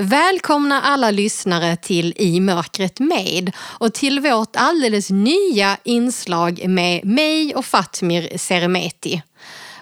Välkomna 0.00 0.82
alla 0.82 1.10
lyssnare 1.10 1.76
till 1.76 2.14
I 2.16 2.40
mörkret 2.40 3.00
med 3.00 3.52
och 3.58 3.94
till 3.94 4.20
vårt 4.20 4.56
alldeles 4.56 5.10
nya 5.10 5.76
inslag 5.84 6.68
med 6.68 7.04
mig 7.04 7.54
och 7.54 7.64
Fatmir 7.64 8.38
Seremeti. 8.38 9.22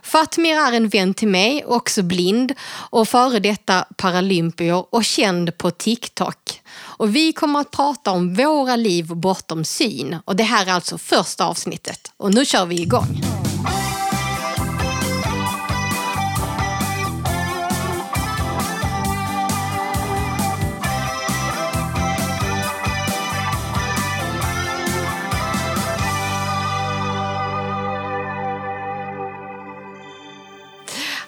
Fatmir 0.03 0.55
är 0.55 0.73
en 0.73 0.89
vän 0.89 1.15
till 1.15 1.29
mig, 1.29 1.65
också 1.65 2.03
blind 2.03 2.55
och 2.91 3.09
före 3.09 3.39
detta 3.39 3.85
paralympier 3.97 4.95
och 4.95 5.05
känd 5.05 5.59
på 5.59 5.71
TikTok. 5.71 6.63
Och 6.77 7.17
vi 7.17 7.33
kommer 7.33 7.61
att 7.61 7.71
prata 7.71 8.11
om 8.11 8.35
våra 8.35 8.77
liv 8.77 9.07
bortom 9.07 9.65
syn 9.65 10.17
och 10.25 10.37
det 10.37 10.45
här 10.45 10.67
är 10.67 10.73
alltså 10.73 10.99
första 10.99 11.47
avsnittet. 11.47 12.13
Och 12.17 12.35
nu 12.35 12.45
kör 12.45 12.67
vi 12.67 12.83
igång. 12.83 13.23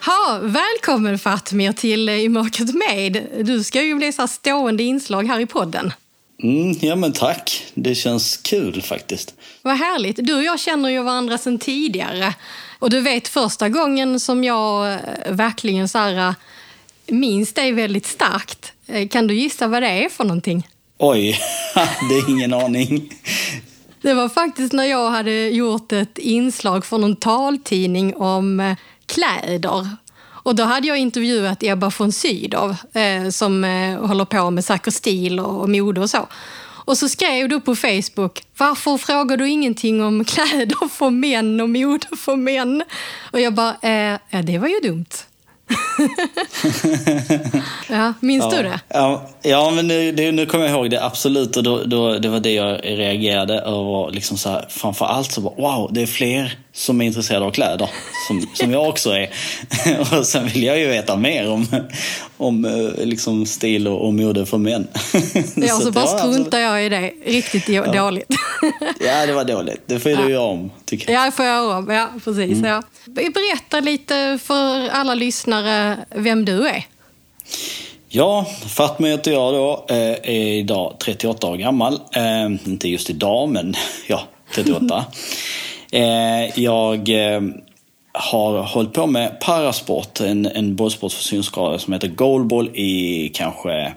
Ha, 0.05 0.39
välkommen 0.43 1.19
Fatmir 1.19 1.71
till 1.71 2.09
I 2.09 2.29
mörkret 2.29 2.73
med. 2.75 3.27
Du 3.45 3.63
ska 3.63 3.81
ju 3.81 3.95
bli 3.95 4.11
så 4.11 4.27
stående 4.27 4.83
inslag 4.83 5.27
här 5.27 5.39
i 5.39 5.45
podden. 5.45 5.93
Mm, 6.43 6.75
ja 6.81 6.95
men 6.95 7.13
tack, 7.13 7.65
det 7.73 7.95
känns 7.95 8.37
kul 8.37 8.81
faktiskt. 8.81 9.33
Vad 9.61 9.77
härligt. 9.77 10.25
Du 10.25 10.35
och 10.35 10.43
jag 10.43 10.59
känner 10.59 10.89
ju 10.89 11.03
varandra 11.03 11.37
sedan 11.37 11.59
tidigare. 11.59 12.33
Och 12.79 12.89
du 12.89 13.01
vet 13.01 13.27
första 13.27 13.69
gången 13.69 14.19
som 14.19 14.43
jag 14.43 14.93
eh, 14.93 14.99
verkligen 15.29 15.89
så 15.89 15.97
här, 15.97 16.27
eh, 16.27 16.33
minns 17.07 17.53
dig 17.53 17.71
väldigt 17.71 18.05
starkt. 18.05 18.73
Eh, 18.87 19.07
kan 19.07 19.27
du 19.27 19.35
gissa 19.35 19.67
vad 19.67 19.83
det 19.83 19.89
är 19.89 20.09
för 20.09 20.23
någonting? 20.23 20.67
Oj, 20.97 21.39
det 22.09 22.15
är 22.15 22.29
ingen 22.29 22.53
aning. 22.53 23.13
Det 24.01 24.13
var 24.13 24.29
faktiskt 24.29 24.73
när 24.73 24.85
jag 24.85 25.09
hade 25.09 25.47
gjort 25.49 25.91
ett 25.91 26.17
inslag 26.17 26.85
från 26.85 27.03
en 27.03 27.15
taltidning 27.15 28.15
om 28.15 28.75
kläder. 29.09 29.89
Och 30.43 30.55
då 30.55 30.63
hade 30.63 30.87
jag 30.87 30.97
intervjuat 30.97 31.63
Ebba 31.63 31.91
von 31.97 32.11
Sydow 32.11 32.75
eh, 32.93 33.29
som 33.29 33.63
eh, 33.63 34.07
håller 34.07 34.25
på 34.25 34.49
med 34.49 34.65
säker 34.65 34.91
stil 34.91 35.39
och, 35.39 35.61
och 35.61 35.69
mode 35.69 36.01
och 36.01 36.09
så. 36.09 36.27
Och 36.89 36.97
så 36.97 37.09
skrev 37.09 37.49
du 37.49 37.61
på 37.61 37.75
Facebook, 37.75 38.43
varför 38.57 38.97
frågar 38.97 39.37
du 39.37 39.49
ingenting 39.49 40.03
om 40.03 40.25
kläder 40.27 40.87
för 40.87 41.09
män 41.09 41.61
och 41.61 41.69
mode 41.69 42.07
för 42.17 42.35
män? 42.35 42.83
Och 43.31 43.39
jag 43.39 43.53
bara, 43.53 43.75
eh, 43.81 44.19
ja 44.29 44.41
det 44.41 44.57
var 44.57 44.67
ju 44.67 44.79
dumt. 44.79 45.05
ja, 47.89 48.13
minns 48.19 48.45
ja, 48.51 48.57
du 48.57 48.63
det? 48.63 48.79
Ja, 48.87 49.29
ja 49.41 49.71
men 49.71 49.87
nu, 49.87 50.11
det, 50.11 50.31
nu 50.31 50.45
kommer 50.45 50.65
jag 50.65 50.73
ihåg 50.73 50.89
det 50.89 51.03
absolut. 51.03 51.57
Och 51.57 51.63
då, 51.63 51.83
då, 51.83 52.17
det 52.19 52.29
var 52.29 52.39
det 52.39 52.53
jag 52.53 52.79
reagerade 52.83 53.53
över. 53.53 54.11
Liksom 54.11 54.37
så 54.37 54.49
här, 54.49 54.65
framför 54.69 55.05
allt 55.05 55.31
så 55.31 55.41
bara, 55.41 55.55
wow, 55.55 55.93
det 55.93 56.01
är 56.01 56.05
fler 56.05 56.57
som 56.73 57.01
är 57.01 57.05
intresserade 57.05 57.45
av 57.45 57.51
kläder. 57.51 57.89
Som, 58.27 58.47
som 58.53 58.71
jag 58.71 58.89
också 58.89 59.09
är. 59.09 59.29
och 60.19 60.25
sen 60.25 60.47
vill 60.47 60.63
jag 60.63 60.79
ju 60.79 60.87
veta 60.87 61.15
mer 61.15 61.49
om, 61.49 61.67
om 62.37 62.65
eh, 62.65 63.05
liksom 63.05 63.45
stil 63.45 63.87
och, 63.87 64.05
och 64.05 64.13
mode 64.13 64.45
för 64.45 64.57
män. 64.57 64.87
ja, 65.55 65.67
så, 65.67 65.81
så 65.81 65.91
bara 65.91 66.07
struntar 66.07 66.59
jag 66.59 66.85
i 66.85 66.89
det. 66.89 67.11
Riktigt 67.25 67.69
ja. 67.69 67.91
dåligt. 67.91 68.35
ja, 68.99 69.25
det 69.25 69.33
var 69.33 69.43
dåligt. 69.43 69.83
Det 69.85 69.99
får 69.99 70.11
ja. 70.11 70.21
du 70.21 70.31
göra 70.31 70.43
om, 70.43 70.71
tycker 70.85 71.11
jag. 71.11 71.21
Ja, 71.21 71.25
det 71.25 71.31
får 71.31 71.45
jag 71.45 71.55
göra 71.55 71.77
om. 71.77 71.89
Ja, 71.89 72.09
precis. 72.23 72.57
Mm. 72.57 72.65
Ja. 72.65 72.83
Berätta 73.05 73.79
lite 73.79 74.39
för 74.43 74.89
alla 74.89 75.13
lyssnare 75.13 75.97
vem 76.15 76.45
du 76.49 76.67
är. 76.67 76.85
Ja, 78.09 78.45
Fatma 78.67 79.07
heter 79.07 79.31
jag 79.31 79.53
då. 79.53 79.85
Eh, 79.89 79.97
är 80.23 80.53
idag 80.53 80.95
38 80.99 81.47
år 81.47 81.57
gammal. 81.57 81.99
Eh, 82.15 82.45
inte 82.45 82.89
just 82.89 83.09
idag, 83.09 83.49
men 83.49 83.73
ja, 84.07 84.21
38. 84.55 85.05
Eh, 85.91 86.59
jag 86.59 87.09
har 88.13 88.61
hållit 88.63 88.93
på 88.93 89.07
med 89.07 89.39
parasport, 89.39 90.19
en, 90.19 90.45
en 90.45 90.75
bollsport 90.75 91.11
för 91.11 91.23
synskadade 91.23 91.79
som 91.79 91.93
heter 91.93 92.07
goalball 92.07 92.69
i 92.73 93.31
kanske 93.33 93.93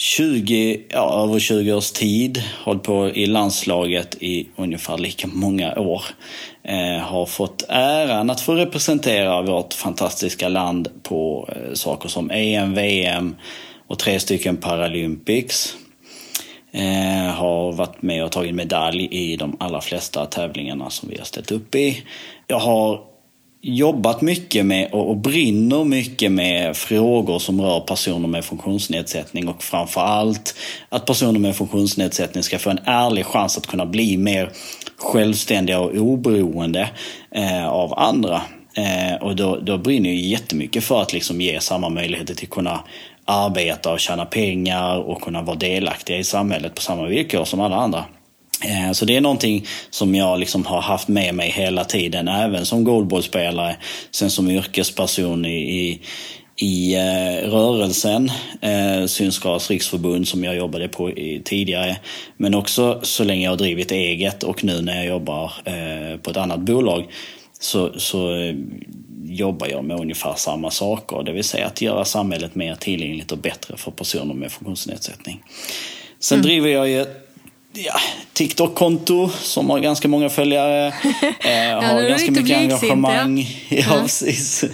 20, 0.00 0.80
ja, 0.88 1.24
över 1.24 1.38
20 1.38 1.72
års 1.72 1.90
tid. 1.90 2.42
Hållit 2.64 2.82
på 2.82 3.08
i 3.08 3.26
landslaget 3.26 4.22
i 4.22 4.48
ungefär 4.56 4.98
lika 4.98 5.26
många 5.26 5.74
år. 5.74 6.02
Eh, 6.62 6.98
har 6.98 7.26
fått 7.26 7.64
äran 7.68 8.30
att 8.30 8.40
få 8.40 8.54
representera 8.54 9.42
vårt 9.42 9.74
fantastiska 9.74 10.48
land 10.48 10.88
på 11.02 11.48
eh, 11.52 11.74
saker 11.74 12.08
som 12.08 12.30
EM, 12.30 12.74
VM 12.74 13.36
och 13.86 13.98
tre 13.98 14.20
stycken 14.20 14.56
Paralympics. 14.56 15.76
Eh, 16.72 17.34
har 17.34 17.72
varit 17.72 18.02
med 18.02 18.24
och 18.24 18.32
tagit 18.32 18.54
medalj 18.54 19.08
i 19.10 19.36
de 19.36 19.56
allra 19.60 19.80
flesta 19.80 20.26
tävlingarna 20.26 20.90
som 20.90 21.08
vi 21.08 21.18
har 21.18 21.24
ställt 21.24 21.50
upp 21.50 21.74
i. 21.74 22.02
Jag 22.46 22.58
har 22.58 23.07
jobbat 23.68 24.20
mycket 24.20 24.66
med 24.66 24.90
och, 24.92 25.16
brinner 25.16 25.84
mycket 25.84 26.32
med 26.32 26.76
frågor 26.76 27.38
som 27.38 27.60
rör 27.60 27.80
personer 27.80 28.28
med 28.28 28.44
funktionsnedsättning 28.44 29.48
och 29.48 29.62
framför 29.62 30.00
allt 30.00 30.54
att 30.88 31.06
personer 31.06 31.40
med 31.40 31.56
funktionsnedsättning 31.56 32.42
ska 32.42 32.58
få 32.58 32.70
en 32.70 32.80
ärlig 32.84 33.26
chans 33.26 33.58
att 33.58 33.66
kunna 33.66 33.86
bli 33.86 34.16
mer 34.16 34.52
självständiga 34.96 35.80
och 35.80 35.94
oberoende 35.94 36.90
eh, 37.30 37.68
av 37.68 37.98
andra. 37.98 38.42
Eh, 38.74 39.22
och 39.22 39.36
då, 39.36 39.56
då 39.56 39.78
brinner 39.78 40.10
jag 40.10 40.18
jättemycket 40.18 40.84
för 40.84 41.02
att 41.02 41.12
liksom 41.12 41.40
ge 41.40 41.60
samma 41.60 41.88
möjligheter 41.88 42.34
till 42.34 42.46
att 42.46 42.54
kunna 42.54 42.80
arbeta 43.24 43.92
och 43.92 44.00
tjäna 44.00 44.24
pengar 44.24 44.98
och 44.98 45.20
kunna 45.22 45.42
vara 45.42 45.56
delaktiga 45.56 46.16
i 46.16 46.24
samhället 46.24 46.74
på 46.74 46.80
samma 46.80 47.06
villkor 47.06 47.44
som 47.44 47.60
alla 47.60 47.76
andra. 47.76 48.04
Eh, 48.64 48.92
så 48.92 49.04
det 49.04 49.16
är 49.16 49.20
någonting 49.20 49.66
som 49.90 50.14
jag 50.14 50.38
liksom 50.38 50.66
har 50.66 50.80
haft 50.80 51.08
med 51.08 51.34
mig 51.34 51.50
hela 51.50 51.84
tiden, 51.84 52.28
även 52.28 52.66
som 52.66 52.84
goalballspelare, 52.84 53.76
sen 54.10 54.30
som 54.30 54.50
yrkesperson 54.50 55.46
i, 55.46 56.00
i, 56.56 56.94
eh, 56.94 57.50
rörelsen, 57.50 58.30
eh, 58.60 59.06
Synskadades 59.06 59.70
riksförbund 59.70 60.28
som 60.28 60.44
jag 60.44 60.56
jobbade 60.56 60.88
på 60.88 61.10
i, 61.10 61.42
tidigare, 61.44 61.96
men 62.36 62.54
också 62.54 63.00
så 63.02 63.24
länge 63.24 63.44
jag 63.44 63.50
har 63.50 63.56
drivit 63.56 63.90
eget 63.90 64.42
och 64.42 64.64
nu 64.64 64.82
när 64.82 64.96
jag 64.96 65.06
jobbar 65.06 65.52
eh, 65.64 66.20
på 66.22 66.30
ett 66.30 66.36
annat 66.36 66.60
bolag 66.60 67.04
så, 67.60 67.92
så 67.98 68.34
eh, 68.34 68.54
jobbar 69.24 69.66
jag 69.66 69.84
med 69.84 70.00
ungefär 70.00 70.34
samma 70.36 70.70
saker, 70.70 71.22
det 71.22 71.32
vill 71.32 71.44
säga 71.44 71.66
att 71.66 71.82
göra 71.82 72.04
samhället 72.04 72.54
mer 72.54 72.74
tillgängligt 72.74 73.32
och 73.32 73.38
bättre 73.38 73.76
för 73.76 73.90
personer 73.90 74.34
med 74.34 74.52
funktionsnedsättning. 74.52 75.42
Sen 76.20 76.36
mm. 76.36 76.46
driver 76.46 76.68
jag 76.68 76.88
ju 76.88 77.04
ja, 77.84 78.00
TikTok-konto 78.32 79.28
som 79.28 79.70
har 79.70 79.78
ganska 79.78 80.08
många 80.08 80.28
följare. 80.28 80.94
Eh, 81.40 81.84
har 81.84 82.02
ja, 82.02 82.08
ganska 82.08 82.30
mycket 82.30 82.58
engagemang. 82.58 83.38
Ja. 83.68 83.78
ja, 83.78 84.00
precis. 84.02 84.64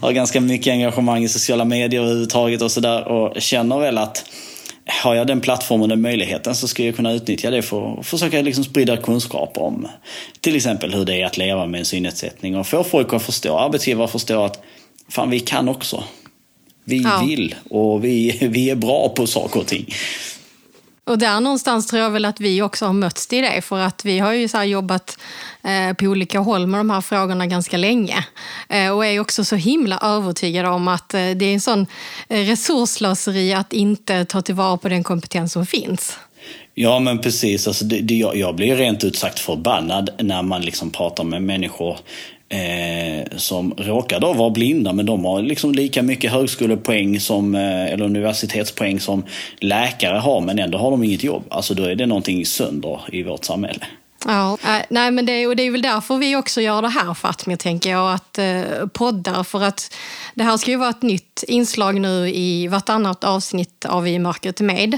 Har 0.00 0.12
ganska 0.12 0.40
mycket 0.40 0.70
engagemang 0.70 1.24
i 1.24 1.28
sociala 1.28 1.64
medier 1.64 2.00
överhuvudtaget 2.00 2.62
och 2.62 2.72
sådär. 2.72 3.08
Och 3.08 3.42
känner 3.42 3.78
väl 3.78 3.98
att 3.98 4.24
har 5.02 5.14
jag 5.14 5.26
den 5.26 5.40
plattformen 5.40 5.82
och 5.82 5.88
den 5.88 6.00
möjligheten 6.00 6.54
så 6.54 6.68
ska 6.68 6.84
jag 6.84 6.96
kunna 6.96 7.12
utnyttja 7.12 7.50
det 7.50 7.62
för 7.62 8.00
att 8.00 8.06
försöka 8.06 8.42
liksom 8.42 8.64
sprida 8.64 8.96
kunskap 8.96 9.58
om 9.58 9.88
till 10.40 10.56
exempel 10.56 10.94
hur 10.94 11.04
det 11.04 11.20
är 11.20 11.26
att 11.26 11.36
leva 11.36 11.66
med 11.66 11.78
en 11.78 11.84
synnedsättning 11.84 12.56
och 12.56 12.66
få 12.66 12.84
folk 12.84 13.12
att 13.12 13.22
förstå, 13.22 13.58
arbetsgivare 13.58 14.04
att 14.04 14.12
förstå 14.12 14.42
att 14.42 14.62
fan 15.08 15.30
vi 15.30 15.40
kan 15.40 15.68
också. 15.68 16.04
Vi 16.84 17.02
ja. 17.02 17.24
vill 17.26 17.54
och 17.70 18.04
vi, 18.04 18.38
vi 18.50 18.70
är 18.70 18.76
bra 18.76 19.08
på 19.08 19.26
saker 19.26 19.60
och 19.60 19.66
ting. 19.66 19.94
Och 21.06 21.18
där 21.18 21.40
någonstans 21.40 21.86
tror 21.86 22.02
jag 22.02 22.10
väl 22.10 22.24
att 22.24 22.40
vi 22.40 22.62
också 22.62 22.86
har 22.86 22.92
mötts 22.92 23.32
i 23.32 23.40
det, 23.40 23.62
för 23.62 23.78
att 23.78 24.04
vi 24.04 24.18
har 24.18 24.32
ju 24.32 24.48
så 24.48 24.62
jobbat 24.62 25.18
eh, 25.62 25.92
på 25.92 26.04
olika 26.04 26.38
håll 26.38 26.66
med 26.66 26.80
de 26.80 26.90
här 26.90 27.00
frågorna 27.00 27.46
ganska 27.46 27.76
länge. 27.76 28.26
Eh, 28.68 28.90
och 28.90 29.06
är 29.06 29.20
också 29.20 29.44
så 29.44 29.56
himla 29.56 29.98
övertygade 29.98 30.68
om 30.68 30.88
att 30.88 31.14
eh, 31.14 31.20
det 31.20 31.44
är 31.44 31.54
en 31.54 31.60
sån 31.60 31.86
eh, 32.28 32.40
resurslöseri 32.40 33.54
att 33.54 33.72
inte 33.72 34.24
ta 34.24 34.42
tillvara 34.42 34.76
på 34.76 34.88
den 34.88 35.04
kompetens 35.04 35.52
som 35.52 35.66
finns. 35.66 36.18
Ja 36.78 36.98
men 36.98 37.18
precis, 37.18 37.66
alltså 37.66 37.84
det, 37.84 38.00
det, 38.00 38.14
jag, 38.14 38.36
jag 38.36 38.54
blir 38.54 38.76
rent 38.76 39.04
ut 39.04 39.16
sagt 39.16 39.38
förbannad 39.38 40.10
när 40.18 40.42
man 40.42 40.62
liksom 40.62 40.90
pratar 40.90 41.24
med 41.24 41.42
människor 41.42 41.98
eh, 42.48 43.36
som 43.36 43.74
råkar 43.76 44.20
då 44.20 44.32
vara 44.32 44.50
blinda 44.50 44.92
men 44.92 45.06
de 45.06 45.24
har 45.24 45.42
liksom 45.42 45.72
lika 45.72 46.02
mycket 46.02 46.32
högskolepoäng 46.32 47.20
som, 47.20 47.54
eh, 47.54 47.92
eller 47.92 48.04
universitetspoäng 48.04 49.00
som 49.00 49.24
läkare 49.60 50.18
har 50.18 50.40
men 50.40 50.58
ändå 50.58 50.78
har 50.78 50.90
de 50.90 51.04
inget 51.04 51.24
jobb. 51.24 51.44
Alltså 51.48 51.74
då 51.74 51.84
är 51.84 51.94
det 51.94 52.06
någonting 52.06 52.46
sönder 52.46 53.00
i 53.12 53.22
vårt 53.22 53.44
samhälle. 53.44 53.86
Ja, 54.28 54.58
eh, 54.64 54.82
nej, 54.90 55.10
men 55.10 55.26
det, 55.26 55.46
och 55.46 55.56
det 55.56 55.62
är 55.62 55.70
väl 55.70 55.82
därför 55.82 56.16
vi 56.16 56.36
också 56.36 56.60
gör 56.60 56.82
det 56.82 56.88
här 56.88 57.14
Fatmir, 57.14 57.56
tänker 57.56 57.90
jag, 57.90 58.12
att 58.12 58.38
eh, 58.38 58.86
poddar. 58.92 59.44
För 59.44 59.62
att 59.62 59.94
det 60.34 60.44
här 60.44 60.56
ska 60.56 60.70
ju 60.70 60.76
vara 60.76 60.90
ett 60.90 61.02
nytt 61.02 61.44
inslag 61.48 62.00
nu 62.00 62.28
i 62.28 62.68
vartannat 62.68 63.24
avsnitt 63.24 63.84
av 63.84 64.08
I 64.08 64.18
mörkret 64.18 64.60
med. 64.60 64.94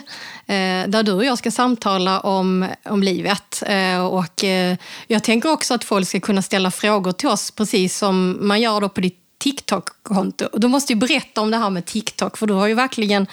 Eh, 0.47 0.89
där 0.89 1.03
du 1.03 1.13
och 1.13 1.25
jag 1.25 1.39
ska 1.39 1.51
samtala 1.51 2.21
om, 2.21 2.67
om 2.85 3.03
livet. 3.03 3.63
Eh, 3.67 4.07
och 4.07 4.45
eh, 4.45 4.77
jag 5.07 5.25
tänker 5.25 5.53
också 5.53 5.75
att 5.75 5.85
folk 5.85 6.09
ska 6.09 6.21
kunna 6.21 6.43
ställa 6.43 6.71
frågor 6.71 7.13
till 7.13 7.29
oss, 7.29 7.51
precis 7.51 7.99
som 7.99 8.39
man 8.41 8.61
gör 8.61 8.81
då 8.81 8.89
på 8.89 9.01
ditt 9.01 9.19
TikTok-konto. 9.39 10.49
Du 10.53 10.69
måste 10.69 10.93
ju 10.93 10.97
berätta 10.99 11.41
om 11.41 11.51
det 11.51 11.57
här 11.57 11.71
med 11.71 11.85
TikTok, 11.85 12.37
för 12.37 12.47
du 12.47 12.55
har 12.55 12.67
ju 12.67 12.75
verkligen 12.75 13.27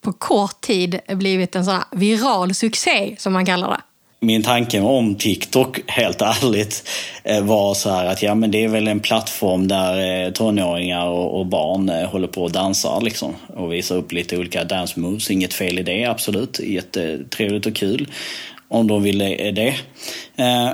på 0.00 0.12
kort 0.12 0.60
tid 0.60 1.00
blivit 1.08 1.56
en 1.56 1.64
sån 1.64 1.74
här 1.74 1.84
viral 1.90 2.54
succé, 2.54 3.16
som 3.18 3.32
man 3.32 3.46
kallar 3.46 3.70
det. 3.70 3.80
Min 4.22 4.42
tanke 4.42 4.80
om 4.80 5.14
TikTok, 5.14 5.80
helt 5.86 6.22
ärligt, 6.22 6.88
eh, 7.24 7.44
var 7.44 7.74
så 7.74 7.90
här 7.90 8.06
att 8.06 8.22
ja 8.22 8.34
men 8.34 8.50
det 8.50 8.64
är 8.64 8.68
väl 8.68 8.88
en 8.88 9.00
plattform 9.00 9.68
där 9.68 10.24
eh, 10.26 10.32
tonåringar 10.32 11.06
och 11.06 11.46
barn 11.46 11.88
eh, 11.88 12.08
håller 12.08 12.28
på 12.28 12.42
och 12.42 12.52
dansar 12.52 13.00
liksom. 13.00 13.34
Och 13.56 13.72
visar 13.72 13.96
upp 13.96 14.12
lite 14.12 14.38
olika 14.38 14.64
dance 14.64 15.00
moves. 15.00 15.30
Inget 15.30 15.54
fel 15.54 15.78
i 15.78 15.82
det, 15.82 16.04
absolut. 16.04 16.60
Jättetrevligt 16.60 17.66
och 17.66 17.74
kul 17.74 18.08
om 18.68 18.86
de 18.86 19.02
vill 19.02 19.18
det. 19.54 19.74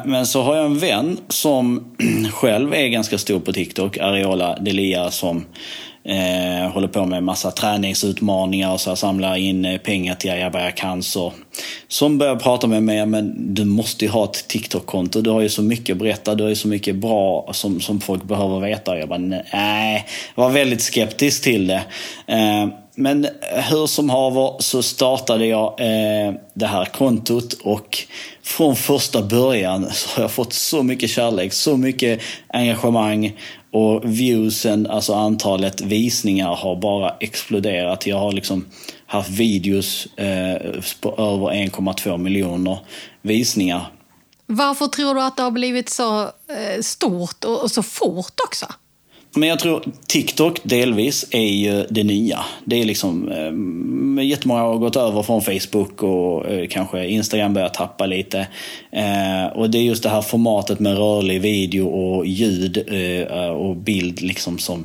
Men 0.04 0.26
så 0.26 0.42
har 0.42 0.56
jag 0.56 0.66
en 0.66 0.78
vän 0.78 1.18
som 1.28 1.96
själv 2.32 2.74
är 2.74 2.88
ganska 2.88 3.18
stor 3.18 3.40
på 3.40 3.52
TikTok, 3.52 3.98
Ariola 3.98 4.58
Delia, 4.60 5.10
som 5.10 5.44
Eh, 6.08 6.70
håller 6.70 6.88
på 6.88 7.04
med 7.04 7.22
massa 7.22 7.50
träningsutmaningar 7.50 8.72
och 8.72 8.80
så 8.80 8.90
här, 8.90 8.96
samlar 8.96 9.36
in 9.36 9.64
eh, 9.64 9.78
pengar 9.78 10.14
till 10.14 10.30
Ayabaya 10.30 10.70
Cancer. 10.70 11.32
Som 11.88 12.18
börjar 12.18 12.36
prata 12.36 12.66
med 12.66 12.82
mig, 12.82 13.06
men 13.06 13.54
du 13.54 13.64
måste 13.64 14.04
ju 14.04 14.10
ha 14.10 14.24
ett 14.24 14.48
TikTok-konto. 14.48 15.20
Du 15.20 15.30
har 15.30 15.40
ju 15.40 15.48
så 15.48 15.62
mycket 15.62 15.92
att 15.92 15.98
berätta, 15.98 16.34
du 16.34 16.42
har 16.42 16.48
ju 16.48 16.56
så 16.56 16.68
mycket 16.68 16.96
bra 16.96 17.48
som, 17.52 17.80
som 17.80 18.00
folk 18.00 18.24
behöver 18.24 18.60
veta. 18.60 18.98
Jag 18.98 19.08
bara, 19.08 19.18
nej, 19.18 20.06
jag 20.34 20.42
var 20.42 20.50
väldigt 20.50 20.82
skeptisk 20.82 21.42
till 21.42 21.66
det. 21.66 21.82
Eh, 22.26 22.68
men 22.98 23.28
hur 23.70 23.86
som 23.86 24.10
haver 24.10 24.56
så 24.58 24.82
startade 24.82 25.46
jag 25.46 25.80
eh, 25.80 26.34
det 26.54 26.66
här 26.66 26.84
kontot 26.84 27.52
och 27.52 27.98
från 28.42 28.76
första 28.76 29.22
början 29.22 29.90
så 29.92 30.16
har 30.16 30.22
jag 30.22 30.30
fått 30.30 30.52
så 30.52 30.82
mycket 30.82 31.10
kärlek, 31.10 31.52
så 31.52 31.76
mycket 31.76 32.20
engagemang 32.48 33.32
och 33.76 34.00
viewsen, 34.04 34.86
alltså 34.86 35.14
antalet 35.14 35.80
visningar 35.80 36.54
har 36.54 36.76
bara 36.76 37.14
exploderat. 37.20 38.06
Jag 38.06 38.18
har 38.18 38.32
liksom 38.32 38.66
haft 39.06 39.30
videos 39.30 40.06
eh, 40.16 40.80
på 41.00 41.08
över 41.10 41.46
1,2 41.46 42.18
miljoner 42.18 42.78
visningar. 43.22 43.92
Varför 44.46 44.86
tror 44.86 45.14
du 45.14 45.22
att 45.22 45.36
det 45.36 45.42
har 45.42 45.50
blivit 45.50 45.88
så 45.88 46.22
eh, 46.22 46.80
stort 46.82 47.44
och, 47.44 47.62
och 47.62 47.70
så 47.70 47.82
fort 47.82 48.40
också? 48.46 48.66
Men 49.36 49.48
jag 49.48 49.58
tror 49.58 49.82
TikTok 50.06 50.60
delvis 50.62 51.26
är 51.30 51.48
ju 51.48 51.86
det 51.90 52.04
nya. 52.04 52.38
Det 52.64 52.80
är 52.80 52.84
liksom, 52.84 53.28
eh, 54.18 54.24
jättemånga 54.24 54.60
har 54.60 54.76
gått 54.76 54.96
över 54.96 55.22
från 55.22 55.42
Facebook 55.42 56.02
och 56.02 56.46
eh, 56.46 56.68
kanske 56.68 57.06
Instagram 57.06 57.54
börjar 57.54 57.68
tappa 57.68 58.06
lite. 58.06 58.48
Eh, 58.90 59.46
och 59.54 59.70
det 59.70 59.78
är 59.78 59.82
just 59.82 60.02
det 60.02 60.08
här 60.08 60.22
formatet 60.22 60.80
med 60.80 60.98
rörlig 60.98 61.40
video 61.40 61.86
och 61.86 62.26
ljud 62.26 62.84
eh, 62.88 63.48
och 63.48 63.76
bild 63.76 64.22
liksom 64.22 64.58
som 64.58 64.84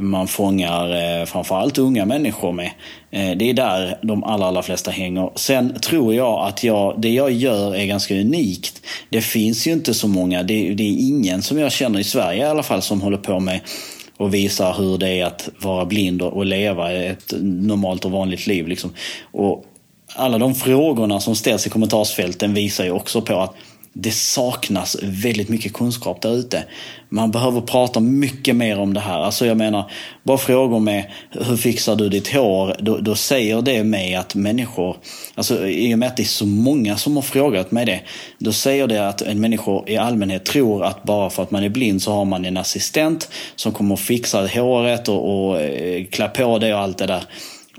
man 0.00 0.28
fångar 0.28 1.20
eh, 1.20 1.24
framförallt 1.24 1.78
unga 1.78 2.04
människor 2.06 2.52
med. 2.52 2.70
Eh, 3.10 3.36
det 3.36 3.50
är 3.50 3.54
där 3.54 3.98
de 4.02 4.24
allra, 4.24 4.46
allra 4.46 4.62
flesta 4.62 4.90
hänger. 4.90 5.30
Sen 5.34 5.80
tror 5.80 6.14
jag 6.14 6.48
att 6.48 6.64
jag, 6.64 7.00
det 7.00 7.10
jag 7.10 7.30
gör 7.30 7.74
är 7.74 7.86
ganska 7.86 8.14
unikt. 8.14 8.82
Det 9.08 9.20
finns 9.20 9.66
ju 9.66 9.72
inte 9.72 9.94
så 9.94 10.08
många, 10.08 10.42
det, 10.42 10.74
det 10.74 10.82
är 10.82 11.08
ingen 11.08 11.42
som 11.42 11.58
jag 11.58 11.72
känner 11.72 12.00
i 12.00 12.04
Sverige 12.04 12.46
i 12.46 12.48
alla 12.48 12.62
fall 12.62 12.82
som 12.82 13.00
håller 13.00 13.18
på 13.18 13.40
med 13.40 13.60
och 14.16 14.34
visar 14.34 14.74
hur 14.74 14.98
det 14.98 15.08
är 15.08 15.26
att 15.26 15.48
vara 15.58 15.84
blind 15.84 16.22
och 16.22 16.46
leva 16.46 16.92
ett 16.92 17.32
normalt 17.40 18.04
och 18.04 18.10
vanligt 18.10 18.46
liv. 18.46 18.68
Liksom. 18.68 18.90
Och 19.32 19.64
alla 20.14 20.38
de 20.38 20.54
frågorna 20.54 21.20
som 21.20 21.36
ställs 21.36 21.66
i 21.66 21.70
kommentarsfälten 21.70 22.54
visar 22.54 22.84
ju 22.84 22.90
också 22.90 23.22
på 23.22 23.40
att 23.40 23.54
det 23.92 24.10
saknas 24.10 24.96
väldigt 25.02 25.48
mycket 25.48 25.72
kunskap 25.72 26.22
där 26.22 26.36
ute. 26.36 26.64
Man 27.08 27.30
behöver 27.30 27.60
prata 27.60 28.00
mycket 28.00 28.56
mer 28.56 28.78
om 28.78 28.94
det 28.94 29.00
här. 29.00 29.20
Alltså 29.20 29.46
jag 29.46 29.56
menar, 29.56 29.90
bara 30.22 30.38
frågor 30.38 30.80
med 30.80 31.10
hur 31.30 31.56
fixar 31.56 31.96
du 31.96 32.08
ditt 32.08 32.32
hår? 32.32 32.76
Då, 32.78 32.96
då 32.96 33.14
säger 33.14 33.62
det 33.62 33.84
mig 33.84 34.14
att 34.14 34.34
människor, 34.34 34.96
alltså 35.34 35.68
i 35.68 35.94
och 35.94 35.98
med 35.98 36.06
att 36.06 36.16
det 36.16 36.22
är 36.22 36.24
så 36.24 36.46
många 36.46 36.96
som 36.96 37.16
har 37.16 37.22
frågat 37.22 37.70
mig 37.70 37.86
det, 37.86 38.00
då 38.38 38.52
säger 38.52 38.86
det 38.86 39.08
att 39.08 39.22
en 39.22 39.40
människa 39.40 39.82
i 39.86 39.96
allmänhet 39.96 40.44
tror 40.44 40.84
att 40.84 41.02
bara 41.02 41.30
för 41.30 41.42
att 41.42 41.50
man 41.50 41.64
är 41.64 41.68
blind 41.68 42.02
så 42.02 42.12
har 42.12 42.24
man 42.24 42.44
en 42.44 42.56
assistent 42.56 43.28
som 43.56 43.72
kommer 43.72 43.94
att 43.94 44.00
fixa 44.00 44.46
håret 44.46 45.08
och, 45.08 45.48
och 45.48 45.60
eh, 45.60 46.04
klä 46.04 46.28
på 46.28 46.58
det 46.58 46.74
och 46.74 46.80
allt 46.80 46.98
det 46.98 47.06
där. 47.06 47.24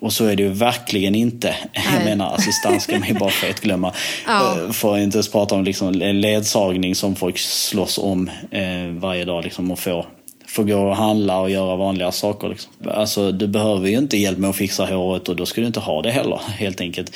Och 0.01 0.13
så 0.13 0.25
är 0.25 0.35
det 0.35 0.43
ju 0.43 0.49
verkligen 0.49 1.15
inte. 1.15 1.55
Nej. 1.73 1.85
Jag 1.93 2.03
menar 2.05 2.35
assistans 2.35 2.83
ska 2.83 2.99
man 2.99 3.07
ju 3.07 3.13
bara 3.13 3.29
fetglömma. 3.29 3.93
ja. 4.27 4.57
Eh, 4.59 4.71
för 4.71 4.93
att 4.95 4.99
inte 4.99 5.17
ens 5.17 5.31
prata 5.31 5.55
om 5.55 5.63
liksom 5.63 5.91
ledsagning 5.93 6.95
som 6.95 7.15
folk 7.15 7.37
slåss 7.37 7.97
om 7.97 8.29
eh, 8.51 8.87
varje 8.99 9.25
dag. 9.25 9.43
Liksom, 9.43 9.71
och 9.71 9.79
få, 9.79 10.05
få 10.47 10.63
gå 10.63 10.89
och 10.89 10.95
handla 10.95 11.39
och 11.39 11.49
göra 11.49 11.75
vanliga 11.75 12.11
saker. 12.11 12.49
Liksom. 12.49 12.71
Alltså, 12.87 13.31
du 13.31 13.47
behöver 13.47 13.87
ju 13.87 13.97
inte 13.97 14.17
hjälp 14.17 14.37
med 14.37 14.49
att 14.49 14.55
fixa 14.55 14.85
håret 14.85 15.29
och 15.29 15.35
då 15.35 15.45
ska 15.45 15.61
du 15.61 15.67
inte 15.67 15.79
ha 15.79 16.01
det 16.01 16.11
heller 16.11 16.41
helt 16.47 16.81
enkelt. 16.81 17.15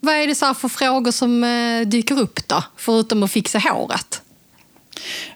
Vad 0.00 0.14
är 0.14 0.26
det 0.26 0.34
så 0.34 0.54
för 0.54 0.68
frågor 0.68 1.10
som 1.10 1.44
eh, 1.44 1.88
dyker 1.88 2.20
upp 2.20 2.48
då? 2.48 2.64
Förutom 2.76 3.22
att 3.22 3.30
fixa 3.30 3.58
håret? 3.58 4.22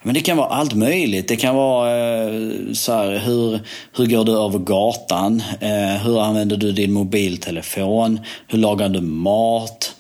Men 0.03 0.15
det 0.15 0.21
kan 0.21 0.37
vara 0.37 0.49
allt 0.49 0.75
möjligt. 0.75 1.29
Det 1.29 1.37
kan 1.37 1.55
vara 1.55 1.91
eh, 1.91 2.33
så 2.73 2.93
här, 2.93 3.19
hur, 3.19 3.61
hur 3.97 4.07
går 4.07 4.25
du 4.25 4.33
över 4.33 4.59
gatan? 4.59 5.43
Eh, 5.61 6.03
hur 6.05 6.23
använder 6.23 6.57
du 6.57 6.73
din 6.73 6.93
mobiltelefon? 6.93 8.21
Hur 8.47 8.59
lagar 8.59 8.89
du 8.89 9.01
mat? 9.01 9.93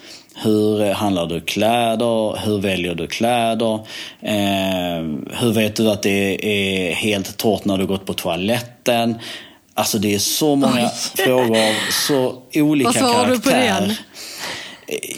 Hur 0.43 0.93
handlar 0.93 1.27
du 1.27 1.41
kläder? 1.41 2.47
Hur 2.47 2.59
väljer 2.59 2.95
du 2.95 3.07
kläder? 3.07 3.75
Eh, 4.23 5.05
hur 5.41 5.53
vet 5.53 5.77
du 5.77 5.91
att 5.91 6.03
det 6.03 6.47
är 6.47 6.95
helt 6.95 7.37
torrt 7.37 7.65
när 7.65 7.79
du 7.79 7.87
gått 7.87 8.07
på 8.07 8.13
toaletten? 8.13 9.15
Alltså 9.75 9.99
det 9.99 10.15
är 10.15 10.19
så 10.19 10.57
många 10.57 10.85
Oj. 10.85 11.25
frågor, 11.25 11.93
så 12.07 12.43
olika 12.55 12.93
karaktärer. 12.93 13.13
Vad 13.13 13.15
svarar 13.15 13.31
du 13.31 13.41
på 13.41 13.51
det? 13.51 13.97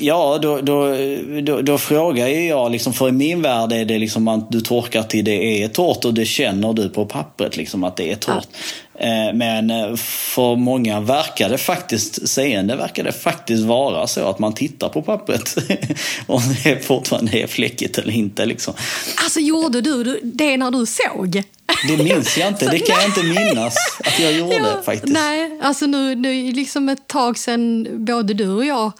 Ja, 0.00 0.38
då, 0.42 0.60
då, 0.60 0.96
då, 1.42 1.62
då, 1.62 1.78
frågar 1.78 2.28
jag, 2.28 2.72
liksom, 2.72 2.92
för 2.92 3.08
i 3.08 3.12
min 3.12 3.42
värld 3.42 3.72
är 3.72 3.84
det 3.84 3.98
liksom 3.98 4.28
att 4.28 4.52
du 4.52 4.60
torkar 4.60 5.02
till 5.02 5.24
det 5.24 5.62
är 5.62 5.68
torrt 5.68 6.04
och 6.04 6.14
det 6.14 6.24
känner 6.24 6.72
du 6.72 6.88
på 6.88 7.06
pappret 7.06 7.56
liksom 7.56 7.84
att 7.84 7.96
det 7.96 8.12
är 8.12 8.16
torrt. 8.16 8.48
Ja. 8.52 8.78
Eh, 9.00 9.34
men 9.34 9.70
eh, 9.70 9.96
för 9.96 10.56
många 10.56 11.00
verkar 11.00 11.48
det 11.48 11.58
faktiskt, 11.58 12.28
seende 12.28 12.76
verkar 12.76 13.04
det 13.04 13.12
faktiskt 13.12 13.64
vara 13.64 14.06
så 14.06 14.28
att 14.28 14.38
man 14.38 14.54
tittar 14.54 14.88
på 14.88 15.02
pappret 15.02 15.56
om 16.26 16.42
det 16.64 16.84
fortfarande 16.84 17.38
är 17.38 17.46
fläckigt 17.46 17.98
eller 17.98 18.12
inte. 18.12 18.46
Liksom. 18.46 18.74
Alltså 19.24 19.40
gjorde 19.40 19.80
du 19.80 20.20
det 20.22 20.56
när 20.56 20.70
du 20.70 20.86
såg? 20.86 21.42
Det 21.88 21.96
minns 22.04 22.38
jag 22.38 22.48
inte. 22.48 22.70
Det 22.70 22.78
kan 22.78 22.96
jag 22.96 23.06
inte 23.06 23.22
minnas 23.40 23.76
att 24.04 24.20
jag 24.20 24.32
gjorde 24.32 24.54
ja, 24.54 24.82
faktiskt. 24.84 25.12
Nej, 25.12 25.60
alltså 25.62 25.86
nu, 25.86 26.14
nu 26.14 26.52
liksom 26.52 26.88
ett 26.88 27.06
tag 27.06 27.38
sedan 27.38 27.88
både 28.04 28.34
du 28.34 28.48
och 28.48 28.64
jag 28.64 28.92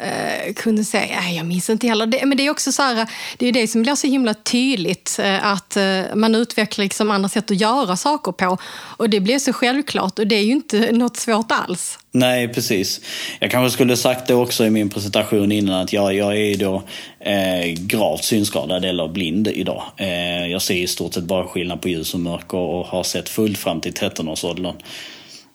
eh, 0.00 0.52
kunde 0.54 0.84
säga, 0.84 1.20
nej 1.20 1.36
jag 1.36 1.46
minns 1.46 1.70
inte 1.70 1.86
heller. 1.86 2.06
Det, 2.06 2.26
men 2.26 2.36
det 2.36 2.46
är 2.46 2.50
också 2.50 2.72
så 2.72 2.82
här, 2.82 3.06
det 3.38 3.46
är 3.46 3.52
det 3.52 3.68
som 3.68 3.82
blir 3.82 3.94
så 3.94 4.06
himla 4.06 4.34
tydligt, 4.34 5.18
eh, 5.22 5.46
att 5.46 5.76
eh, 5.76 6.02
man 6.14 6.34
utvecklar 6.34 6.82
liksom 6.82 7.10
andra 7.10 7.28
sätt 7.28 7.50
att 7.50 7.60
göra 7.60 7.96
saker 7.96 8.32
på. 8.32 8.58
Och 8.96 9.10
det 9.10 9.20
blir 9.20 9.38
så 9.38 9.52
självklart 9.52 10.18
och 10.18 10.26
det 10.26 10.36
är 10.36 10.42
ju 10.42 10.52
inte 10.52 10.92
något 10.92 11.16
svårt 11.16 11.52
alls. 11.52 11.98
Nej, 12.12 12.48
precis. 12.48 13.00
Jag 13.40 13.50
kanske 13.50 13.74
skulle 13.74 13.96
sagt 13.96 14.26
det 14.26 14.34
också 14.34 14.66
i 14.66 14.70
min 14.70 14.88
presentation 14.88 15.52
innan 15.52 15.80
att 15.80 15.92
jag, 15.92 16.14
jag 16.14 16.36
är 16.36 16.56
då 16.56 16.82
eh, 17.20 17.72
gravt 17.78 18.24
synskadad 18.24 18.84
eller 18.84 19.08
blind 19.08 19.48
idag. 19.48 19.82
Eh, 19.96 20.46
jag 20.46 20.62
ser 20.62 20.74
i 20.74 20.86
stort 20.86 21.14
sett 21.14 21.24
bara 21.24 21.46
skillnad 21.46 21.82
på 21.82 21.88
ljus 21.88 22.14
och 22.14 22.20
mörker 22.20 22.58
och 22.58 22.86
har 22.86 23.02
sett 23.02 23.28
fullt 23.28 23.58
fram 23.58 23.80
till 23.80 23.92
13-årsåldern. 23.92 24.74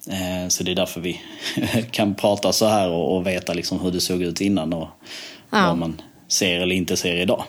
Eh, 0.09 0.47
så 0.49 0.63
det 0.63 0.71
är 0.71 0.75
därför 0.75 1.01
vi 1.01 1.21
kan 1.91 2.15
prata 2.15 2.53
så 2.53 2.67
här 2.67 2.89
och, 2.89 3.15
och 3.15 3.27
veta 3.27 3.53
liksom 3.53 3.79
hur 3.79 3.91
det 3.91 4.01
såg 4.01 4.21
ut 4.21 4.41
innan 4.41 4.73
och 4.73 4.87
ja. 5.49 5.67
vad 5.67 5.77
man 5.77 6.01
ser 6.27 6.59
eller 6.59 6.75
inte 6.75 6.97
ser 6.97 7.15
idag. 7.15 7.43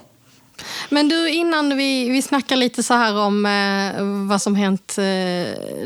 Men 0.88 1.08
du, 1.08 1.30
innan 1.30 1.76
vi, 1.76 2.08
vi 2.08 2.22
snackar 2.22 2.56
lite 2.56 2.82
så 2.82 2.94
här 2.94 3.16
om 3.18 3.46
eh, 3.46 4.28
vad 4.28 4.42
som 4.42 4.54
hänt 4.54 4.98
eh, 4.98 5.04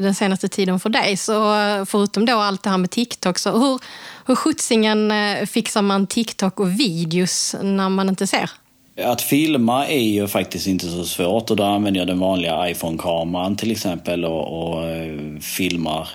den 0.01 0.15
senaste 0.15 0.49
tiden 0.49 0.81
för 0.81 0.89
dig, 0.89 1.17
så 1.17 1.55
förutom 1.87 2.27
då 2.27 2.37
allt 2.37 2.63
det 2.63 2.71
här 2.71 2.79
med 2.79 2.91
TikTok, 2.91 3.39
så 3.39 3.51
hur, 3.59 3.81
hur 4.27 4.35
skjutsingen 4.35 5.11
eh, 5.11 5.47
fixar 5.47 5.83
man 5.83 6.07
TikTok 6.07 6.61
och 6.61 6.81
videos 6.81 7.57
när 7.63 7.89
man 7.89 8.09
inte 8.09 8.27
ser? 8.27 8.51
Att 9.05 9.23
filma 9.23 9.87
är 9.87 10.03
ju 10.03 10.29
faktiskt 10.29 10.67
inte 10.67 10.87
så 10.87 11.05
svårt 11.05 11.51
och 11.51 11.57
då 11.57 11.65
använder 11.65 12.01
jag 12.01 12.09
den 12.09 12.19
vanliga 12.19 12.71
iPhone-kameran 12.71 13.57
till 13.57 13.71
exempel 13.71 14.25
och, 14.25 14.73
och 14.73 14.89
eh, 14.89 15.39
filmar 15.41 16.09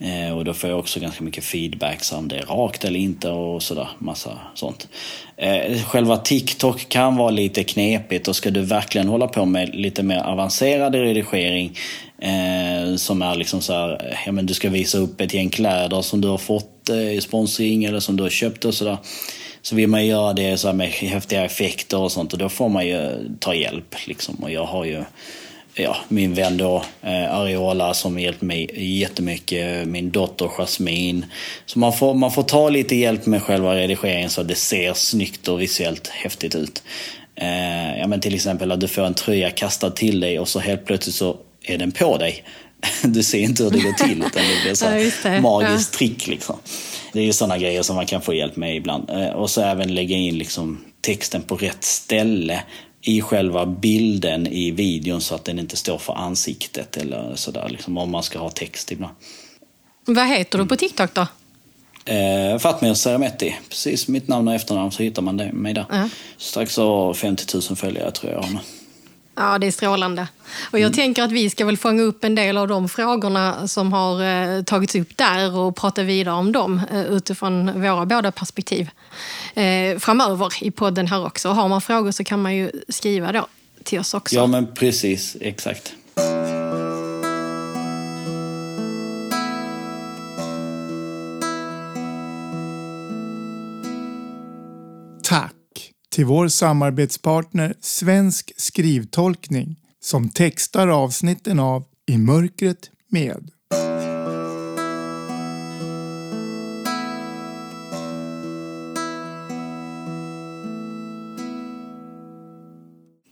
Eh, 0.00 0.36
och 0.36 0.44
då 0.44 0.54
får 0.54 0.70
jag 0.70 0.78
också 0.78 1.00
ganska 1.00 1.24
mycket 1.24 1.44
feedback 1.44 2.02
om 2.12 2.28
det 2.28 2.36
är 2.36 2.42
rakt 2.42 2.84
eller 2.84 3.00
inte 3.00 3.30
och 3.30 3.62
sådär. 3.62 3.88
Massa 3.98 4.38
sånt. 4.54 4.88
Eh, 5.36 5.82
själva 5.82 6.16
TikTok 6.16 6.88
kan 6.88 7.16
vara 7.16 7.30
lite 7.30 7.64
knepigt 7.64 8.28
och 8.28 8.36
ska 8.36 8.50
du 8.50 8.60
verkligen 8.60 9.08
hålla 9.08 9.28
på 9.28 9.44
med 9.44 9.74
lite 9.74 10.02
mer 10.02 10.18
avancerad 10.18 10.94
redigering 10.94 11.76
eh, 12.18 12.96
som 12.96 13.22
är 13.22 13.34
liksom 13.34 13.60
så 13.60 13.72
här, 13.72 14.18
ja 14.26 14.32
men 14.32 14.46
du 14.46 14.54
ska 14.54 14.70
visa 14.70 14.98
upp 14.98 15.20
ett 15.20 15.34
gäng 15.34 15.50
kläder 15.50 16.02
som 16.02 16.20
du 16.20 16.28
har 16.28 16.38
fått 16.38 16.88
i 16.90 17.20
sponsring 17.20 17.84
eller 17.84 18.00
som 18.00 18.16
du 18.16 18.22
har 18.22 18.30
köpt 18.30 18.64
och 18.64 18.74
sådär. 18.74 18.96
Så 19.62 19.76
vill 19.76 19.88
man 19.88 20.06
göra 20.06 20.32
det 20.32 20.56
så 20.56 20.72
med 20.72 20.88
häftiga 20.88 21.44
effekter 21.44 21.98
och 21.98 22.12
sånt 22.12 22.32
och 22.32 22.38
då 22.38 22.48
får 22.48 22.68
man 22.68 22.86
ju 22.86 23.28
ta 23.40 23.54
hjälp 23.54 23.94
liksom. 24.06 24.34
Och 24.34 24.50
jag 24.50 24.64
har 24.64 24.84
ju 24.84 25.04
ja, 25.82 25.96
min 26.08 26.34
vän 26.34 26.56
då, 26.56 26.84
eh, 27.02 27.34
Ariola 27.34 27.94
som 27.94 28.18
hjälpt 28.18 28.42
mig 28.42 28.70
jättemycket, 29.00 29.88
min 29.88 30.10
dotter 30.10 30.48
Jasmine. 30.48 31.26
Så 31.66 31.78
man 31.78 31.92
får, 31.92 32.14
man 32.14 32.32
får 32.32 32.42
ta 32.42 32.68
lite 32.68 32.96
hjälp 32.96 33.26
med 33.26 33.42
själva 33.42 33.74
redigeringen 33.74 34.30
så 34.30 34.40
att 34.40 34.48
det 34.48 34.54
ser 34.54 34.94
snyggt 34.94 35.48
och 35.48 35.60
visuellt 35.60 36.08
häftigt 36.08 36.54
ut. 36.54 36.82
Eh, 37.40 37.98
ja, 37.98 38.06
men 38.06 38.20
till 38.20 38.34
exempel 38.34 38.72
att 38.72 38.80
du 38.80 38.88
får 38.88 39.02
en 39.02 39.14
tröja 39.14 39.50
kastad 39.50 39.90
till 39.90 40.20
dig 40.20 40.38
och 40.38 40.48
så 40.48 40.58
helt 40.58 40.86
plötsligt 40.86 41.14
så 41.16 41.36
är 41.64 41.78
den 41.78 41.92
på 41.92 42.16
dig. 42.18 42.44
Du 43.02 43.22
ser 43.22 43.38
inte 43.38 43.62
hur 43.64 43.70
det 43.70 43.78
går 43.80 43.92
till 43.92 44.18
utan 44.18 44.42
det 44.42 44.62
blir 44.64 44.74
så 44.74 44.84
Ja, 45.28 45.40
magiskt 45.40 45.92
Ja. 45.94 45.98
trick 45.98 46.26
liksom. 46.26 46.56
Det 47.12 47.18
är 47.20 47.24
ju 47.24 47.32
sådana 47.32 47.58
grejer 47.58 47.82
som 47.82 47.96
man 47.96 48.06
kan 48.06 48.22
få 48.22 48.34
hjälp 48.34 48.56
med 48.56 48.76
ibland. 48.76 49.10
Eh, 49.10 49.28
Och 49.28 49.50
så 49.50 49.60
även 49.62 49.94
lägga 49.94 50.16
in 50.16 50.38
liksom 50.38 50.84
texten 51.00 51.42
på 51.42 51.56
rätt 51.56 51.84
ställe 51.84 52.62
i 53.02 53.20
själva 53.20 53.66
bilden 53.66 54.46
i 54.46 54.70
videon 54.70 55.20
så 55.20 55.34
att 55.34 55.44
den 55.44 55.58
inte 55.58 55.76
står 55.76 55.98
för 55.98 56.12
ansiktet 56.12 56.96
eller 56.96 57.32
sådär. 57.34 57.68
Liksom, 57.68 57.98
om 57.98 58.10
man 58.10 58.22
ska 58.22 58.38
ha 58.38 58.50
text 58.50 58.92
ibland. 58.92 59.14
Vad 60.04 60.28
heter 60.28 60.58
du 60.58 60.66
på 60.66 60.76
TikTok 60.76 61.14
då? 61.14 61.26
Eh, 62.12 62.58
Fatmir 62.58 62.94
Seremetti, 62.94 63.56
precis 63.68 64.08
mitt 64.08 64.28
namn 64.28 64.48
och 64.48 64.54
efternamn 64.54 64.92
så 64.92 65.02
hittar 65.02 65.22
man 65.22 65.36
det, 65.36 65.52
mig 65.52 65.74
där. 65.74 65.86
Ja. 65.90 66.08
Strax 66.38 66.78
över 66.78 67.14
50 67.14 67.44
000 67.54 67.76
följare 67.76 68.10
tror 68.10 68.32
jag 68.32 68.44
nu. 68.52 68.58
Ja, 69.38 69.58
det 69.58 69.66
är 69.66 69.70
strålande. 69.70 70.28
Och 70.70 70.78
jag 70.78 70.94
tänker 70.94 71.22
att 71.22 71.32
vi 71.32 71.50
ska 71.50 71.64
väl 71.64 71.76
fånga 71.76 72.02
upp 72.02 72.24
en 72.24 72.34
del 72.34 72.56
av 72.56 72.68
de 72.68 72.88
frågorna 72.88 73.68
som 73.68 73.92
har 73.92 74.22
eh, 74.22 74.62
tagits 74.62 74.94
upp 74.94 75.16
där 75.16 75.56
och 75.56 75.76
prata 75.76 76.02
vidare 76.02 76.34
om 76.34 76.52
dem 76.52 76.80
eh, 76.92 77.02
utifrån 77.02 77.82
våra 77.82 78.06
båda 78.06 78.32
perspektiv 78.32 78.90
eh, 79.54 79.98
framöver 79.98 80.64
i 80.64 80.70
podden 80.70 81.06
här 81.06 81.26
också. 81.26 81.48
Har 81.48 81.68
man 81.68 81.80
frågor 81.80 82.10
så 82.10 82.24
kan 82.24 82.42
man 82.42 82.56
ju 82.56 82.70
skriva 82.88 83.32
då 83.32 83.46
till 83.84 84.00
oss 84.00 84.14
också. 84.14 84.36
Ja 84.36 84.46
men 84.46 84.74
precis, 84.74 85.36
exakt. 85.40 85.92
Till 96.18 96.26
vår 96.26 96.48
samarbetspartner 96.48 97.74
Svensk 97.80 98.52
skrivtolkning 98.56 99.76
som 100.00 100.28
textar 100.28 100.88
avsnitten 100.88 101.58
av 101.58 101.84
I 102.06 102.16
mörkret 102.16 102.90
med. 103.10 103.50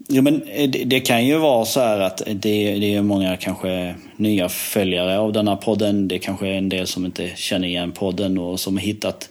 Jo, 0.08 0.22
men 0.22 0.42
eh, 0.42 0.70
det, 0.70 0.84
det 0.84 1.00
kan 1.00 1.26
ju 1.26 1.38
vara 1.38 1.64
så 1.64 1.80
här 1.80 2.00
att 2.00 2.22
det, 2.26 2.78
det 2.78 2.94
är 2.94 3.02
många 3.02 3.36
kanske 3.36 3.94
nya 4.16 4.48
följare 4.48 5.18
av 5.18 5.32
den 5.32 5.48
här 5.48 5.56
podden. 5.56 6.08
Det 6.08 6.18
kanske 6.18 6.48
är 6.48 6.58
en 6.58 6.68
del 6.68 6.86
som 6.86 7.06
inte 7.06 7.30
känner 7.36 7.68
igen 7.68 7.92
podden 7.92 8.38
och 8.38 8.60
som 8.60 8.76
har 8.76 8.82
hittat 8.82 9.28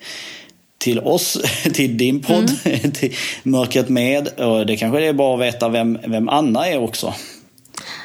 till 0.86 1.00
oss, 1.00 1.38
till 1.74 1.98
din 1.98 2.22
podd, 2.22 2.63
till 2.94 3.15
Mörkret 3.44 3.89
med. 3.89 4.27
Och 4.27 4.65
det 4.65 4.77
kanske 4.77 5.06
är 5.06 5.13
bra 5.13 5.36
att 5.36 5.42
veta 5.42 5.70
vem, 5.70 6.00
vem 6.08 6.30
Anna 6.30 6.68
är 6.68 6.84
också. 6.84 7.13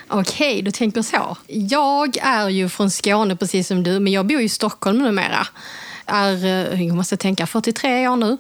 Okej, 0.09 0.63
du 0.63 0.71
tänker 0.71 1.03
så. 1.03 1.37
Jag 1.47 2.17
är 2.23 2.49
ju 2.49 2.69
från 2.69 2.91
Skåne 2.91 3.37
precis 3.37 3.69
som 3.69 3.83
du, 3.83 4.01
men 4.01 4.13
jag 4.13 4.27
bor 4.27 4.41
i 4.41 4.49
Stockholm 4.49 4.99
numera. 4.99 5.47
Är, 6.07 6.45
eh, 6.45 6.83
jag 6.83 6.97
måste 6.97 7.17
tänka, 7.17 7.47
43 7.47 8.09
år 8.09 8.17
nu. 8.17 8.37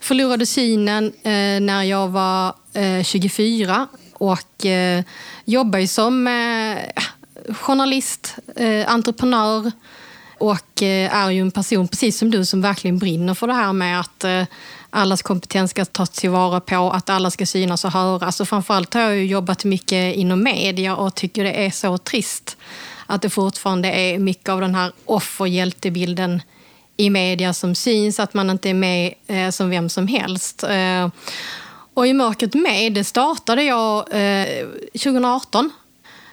Förlorade 0.00 0.46
synen 0.46 1.12
eh, 1.22 1.60
när 1.60 1.82
jag 1.82 2.08
var 2.08 2.54
eh, 2.72 3.02
24 3.04 3.86
och 4.12 4.66
eh, 4.66 5.02
jobbar 5.44 5.78
ju 5.78 5.86
som 5.86 6.26
eh, 6.26 7.04
journalist, 7.54 8.36
eh, 8.56 8.92
entreprenör 8.92 9.72
och 10.38 10.82
eh, 10.82 11.14
är 11.14 11.30
ju 11.30 11.40
en 11.40 11.50
person, 11.50 11.88
precis 11.88 12.18
som 12.18 12.30
du, 12.30 12.44
som 12.44 12.62
verkligen 12.62 12.98
brinner 12.98 13.34
för 13.34 13.46
det 13.46 13.52
här 13.52 13.72
med 13.72 14.00
att 14.00 14.24
eh, 14.24 14.44
allas 14.90 15.22
kompetens 15.22 15.70
ska 15.70 15.84
tas 15.84 16.10
tillvara 16.10 16.60
på, 16.60 16.90
att 16.90 17.10
alla 17.10 17.30
ska 17.30 17.46
synas 17.46 17.84
och 17.84 17.92
höras. 17.92 18.40
Och 18.40 18.48
framförallt 18.48 18.94
har 18.94 19.00
jag 19.00 19.16
ju 19.16 19.26
jobbat 19.26 19.64
mycket 19.64 20.16
inom 20.16 20.42
media 20.42 20.96
och 20.96 21.14
tycker 21.14 21.44
det 21.44 21.52
är 21.66 21.70
så 21.70 21.98
trist 21.98 22.56
att 23.06 23.22
det 23.22 23.30
fortfarande 23.30 23.88
är 23.88 24.18
mycket 24.18 24.48
av 24.48 24.60
den 24.60 24.74
här 24.74 24.92
offerhjältebilden 25.04 26.42
i 26.96 27.10
media 27.10 27.54
som 27.54 27.74
syns, 27.74 28.20
att 28.20 28.34
man 28.34 28.50
inte 28.50 28.70
är 28.70 28.74
med 28.74 29.14
eh, 29.26 29.50
som 29.50 29.70
vem 29.70 29.88
som 29.88 30.06
helst. 30.06 30.62
Eh, 30.62 31.08
och 31.94 32.06
i 32.06 32.12
Mörkret 32.12 32.54
med, 32.54 32.92
det 32.92 33.04
startade 33.04 33.62
jag 33.62 33.98
eh, 33.98 34.66
2018. 34.92 35.70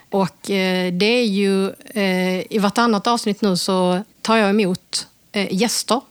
Och 0.10 0.52
eh, 0.52 0.94
det 0.94 1.06
är 1.06 1.26
ju, 1.26 1.70
eh, 1.86 2.54
i 2.54 2.60
vartannat 2.62 3.08
avsnitt 3.08 3.42
nu 3.42 3.58
så 3.58 4.04
tar 4.22 4.38
jag 4.38 4.50
emot 4.50 5.08
eh, 5.32 5.54
gäster. 5.54 6.02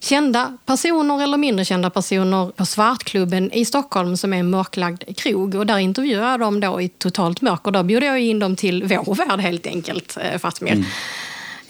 Kända 0.00 0.58
personer 0.66 1.22
eller 1.22 1.36
mindre 1.36 1.64
kända 1.64 1.90
personer 1.90 2.50
på 2.50 2.66
Svartklubben 2.66 3.52
i 3.52 3.64
Stockholm 3.64 4.16
som 4.16 4.32
är 4.32 4.38
en 4.38 4.50
mörklagd 4.50 5.16
krog. 5.16 5.54
Och 5.54 5.66
där 5.66 5.78
intervjuar 5.78 6.30
jag 6.30 6.40
dem 6.40 6.60
då 6.60 6.80
i 6.80 6.88
totalt 6.88 7.40
mörker. 7.40 7.70
Då 7.70 7.82
bjuder 7.82 8.06
jag 8.06 8.20
in 8.20 8.38
dem 8.38 8.56
till 8.56 8.82
vår 8.84 9.14
värld 9.14 9.40
helt 9.40 9.66
enkelt, 9.66 10.12
Fatmir. 10.12 10.38
Fatmir. 10.38 10.84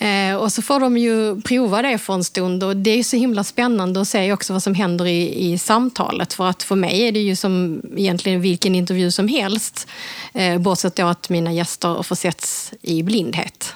Eh, 0.00 0.34
och 0.34 0.52
så 0.52 0.62
får 0.62 0.80
de 0.80 0.98
ju 0.98 1.40
prova 1.40 1.82
det 1.82 1.98
för 1.98 2.14
en 2.14 2.24
stund 2.24 2.64
och 2.64 2.76
det 2.76 2.90
är 2.90 2.96
ju 2.96 3.02
så 3.02 3.16
himla 3.16 3.44
spännande 3.44 4.00
att 4.00 4.08
se 4.08 4.32
också 4.32 4.52
vad 4.52 4.62
som 4.62 4.74
händer 4.74 5.06
i, 5.06 5.52
i 5.52 5.58
samtalet. 5.58 6.32
För 6.32 6.46
att 6.46 6.62
för 6.62 6.76
mig 6.76 7.02
är 7.02 7.12
det 7.12 7.20
ju 7.20 7.36
som 7.36 7.82
egentligen 7.96 8.40
vilken 8.40 8.74
intervju 8.74 9.10
som 9.10 9.28
helst. 9.28 9.88
Eh, 10.34 10.58
bortsett 10.58 10.96
då 10.96 11.06
att 11.06 11.28
mina 11.28 11.52
gäster 11.52 12.02
försätts 12.02 12.72
i 12.82 13.02
blindhet. 13.02 13.74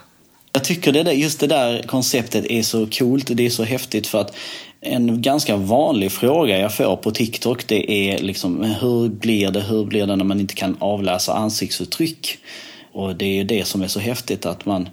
Jag 0.52 0.64
tycker 0.64 0.92
det 0.92 1.02
där, 1.02 1.12
just 1.12 1.40
det 1.40 1.46
där 1.46 1.82
konceptet 1.82 2.46
är 2.46 2.62
så 2.62 2.86
coolt, 2.86 3.30
det 3.36 3.46
är 3.46 3.50
så 3.50 3.64
häftigt 3.64 4.06
för 4.06 4.20
att 4.20 4.36
en 4.80 5.22
ganska 5.22 5.56
vanlig 5.56 6.12
fråga 6.12 6.58
jag 6.58 6.76
får 6.76 6.96
på 6.96 7.10
TikTok 7.10 7.66
det 7.66 7.92
är 7.92 8.18
liksom 8.18 8.62
hur 8.62 9.08
blir 9.08 9.50
det, 9.50 9.60
hur 9.60 9.84
blir 9.84 10.06
det 10.06 10.16
när 10.16 10.24
man 10.24 10.40
inte 10.40 10.54
kan 10.54 10.76
avläsa 10.78 11.32
ansiktsuttryck? 11.34 12.38
Och 12.92 13.16
det 13.16 13.24
är 13.24 13.34
ju 13.34 13.44
det 13.44 13.64
som 13.64 13.82
är 13.82 13.88
så 13.88 14.00
häftigt 14.00 14.46
att 14.46 14.66
man, 14.66 14.88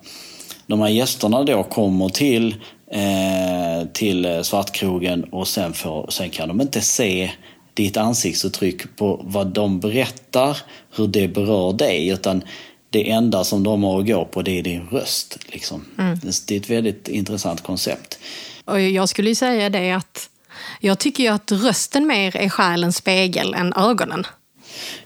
de 0.67 0.79
här 0.79 0.89
gästerna 0.89 1.43
då 1.43 1.63
kommer 1.63 2.09
till, 2.09 2.55
eh, 2.91 3.87
till 3.93 4.39
Svartkrogen 4.43 5.23
och 5.23 5.47
sen, 5.47 5.73
får, 5.73 6.05
sen 6.09 6.29
kan 6.29 6.47
de 6.47 6.61
inte 6.61 6.81
se 6.81 7.31
ditt 7.73 7.97
ansiktsuttryck 7.97 8.95
på 8.95 9.21
vad 9.23 9.47
de 9.47 9.79
berättar, 9.79 10.57
hur 10.95 11.07
det 11.07 11.27
berör 11.27 11.73
dig, 11.73 12.07
utan 12.09 12.43
det 12.89 13.09
enda 13.09 13.43
som 13.43 13.63
de 13.63 13.83
har 13.83 13.99
att 13.99 14.07
gå 14.07 14.25
på 14.25 14.41
det 14.41 14.59
är 14.59 14.63
din 14.63 14.87
röst. 14.91 15.39
Liksom. 15.45 15.85
Det 16.47 16.55
är 16.55 16.59
ett 16.59 16.69
väldigt 16.69 17.07
intressant 17.07 17.63
koncept. 17.63 18.19
Och 18.65 18.81
jag 18.81 19.09
skulle 19.09 19.29
ju 19.29 19.35
säga 19.35 19.69
det 19.69 19.91
att 19.91 20.29
jag 20.79 20.99
tycker 20.99 21.31
att 21.31 21.51
rösten 21.51 22.07
mer 22.07 22.37
är 22.37 22.49
själens 22.49 22.97
spegel 22.97 23.53
än 23.53 23.73
ögonen. 23.73 24.25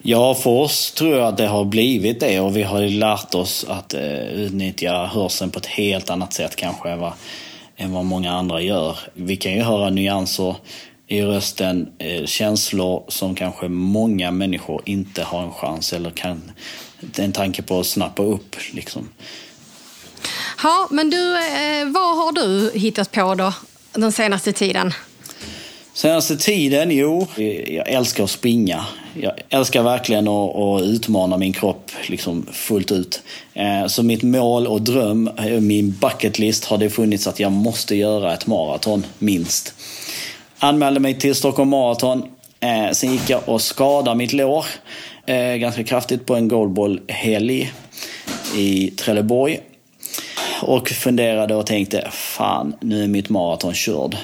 Ja, 0.01 0.35
för 0.35 0.49
oss 0.49 0.91
tror 0.91 1.15
jag 1.15 1.27
att 1.27 1.37
det 1.37 1.47
har 1.47 1.65
blivit 1.65 2.19
det 2.19 2.39
och 2.39 2.57
vi 2.57 2.63
har 2.63 2.81
ju 2.81 2.89
lärt 2.89 3.35
oss 3.35 3.65
att 3.69 3.93
eh, 3.93 4.23
utnyttja 4.23 5.05
hörseln 5.05 5.51
på 5.51 5.59
ett 5.59 5.65
helt 5.65 6.09
annat 6.09 6.33
sätt 6.33 6.55
kanske 6.55 6.89
än 6.89 6.99
vad, 6.99 7.13
än 7.77 7.91
vad 7.91 8.05
många 8.05 8.31
andra 8.31 8.61
gör. 8.61 8.97
Vi 9.13 9.37
kan 9.37 9.53
ju 9.53 9.61
höra 9.61 9.89
nyanser 9.89 10.55
i 11.07 11.21
rösten, 11.21 11.89
eh, 11.97 12.25
känslor 12.25 13.03
som 13.07 13.35
kanske 13.35 13.67
många 13.67 14.31
människor 14.31 14.81
inte 14.85 15.23
har 15.23 15.43
en 15.43 15.51
chans 15.51 15.93
eller 15.93 16.11
kan 16.11 16.51
en 17.17 17.31
tanke 17.31 17.61
på 17.61 17.79
att 17.79 17.85
snappa 17.85 18.23
upp. 18.23 18.55
Liksom. 18.71 19.09
Ja, 20.63 20.87
men 20.91 21.09
du, 21.09 21.35
eh, 21.35 21.85
vad 21.85 22.17
har 22.17 22.31
du 22.31 22.71
hittat 22.79 23.11
på 23.11 23.35
då 23.35 23.53
den 23.93 24.11
senaste 24.11 24.53
tiden? 24.53 24.93
Senaste 25.95 26.37
tiden, 26.37 26.91
jo, 26.91 27.27
jag 27.67 27.89
älskar 27.89 28.23
att 28.23 28.29
springa. 28.29 28.85
Jag 29.21 29.33
älskar 29.49 29.83
verkligen 29.83 30.27
att, 30.27 30.55
att 30.55 30.81
utmana 30.81 31.37
min 31.37 31.53
kropp 31.53 31.91
liksom 32.07 32.45
fullt 32.51 32.91
ut. 32.91 33.21
Eh, 33.53 33.87
så 33.87 34.03
mitt 34.03 34.23
mål 34.23 34.67
och 34.67 34.81
dröm, 34.81 35.29
eh, 35.37 35.59
min 35.59 35.91
bucketlist, 35.91 36.65
har 36.65 36.77
det 36.77 36.89
funnits 36.89 37.27
att 37.27 37.39
jag 37.39 37.51
måste 37.51 37.95
göra 37.95 38.33
ett 38.33 38.47
maraton, 38.47 39.05
minst. 39.19 39.73
Anmälde 40.59 40.99
mig 40.99 41.19
till 41.19 41.35
Stockholm 41.35 41.69
Marathon. 41.69 42.23
Eh, 42.59 42.91
sen 42.91 43.11
gick 43.11 43.29
jag 43.29 43.41
och 43.45 43.61
skadade 43.61 44.17
mitt 44.17 44.33
lår 44.33 44.65
ganska 45.57 45.83
kraftigt 45.83 46.25
på 46.25 46.35
en 46.35 46.47
goalball-helg 46.47 47.73
i 48.57 48.91
Trelleborg. 48.91 49.59
Och 50.61 50.89
funderade 50.89 51.55
och 51.55 51.65
tänkte, 51.65 52.07
fan 52.11 52.75
nu 52.81 53.03
är 53.03 53.07
mitt 53.07 53.29
maraton 53.29 53.73
körd. 53.73 54.17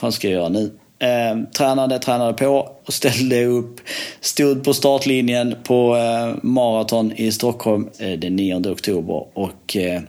Vad 0.00 0.14
ska 0.14 0.28
jag 0.28 0.34
göra 0.34 0.48
nu? 0.48 0.70
Eh, 0.98 1.50
tränade, 1.56 1.98
tränade 1.98 2.32
på 2.32 2.68
och 2.86 2.94
ställde 2.94 3.44
upp. 3.44 3.80
Stod 4.20 4.64
på 4.64 4.74
startlinjen 4.74 5.56
på 5.64 5.96
eh, 5.96 6.34
maraton 6.42 7.12
i 7.12 7.32
Stockholm 7.32 7.88
eh, 7.98 8.12
den 8.12 8.36
9 8.36 8.70
oktober 8.70 9.26
och 9.34 9.76
eh, 9.76 10.00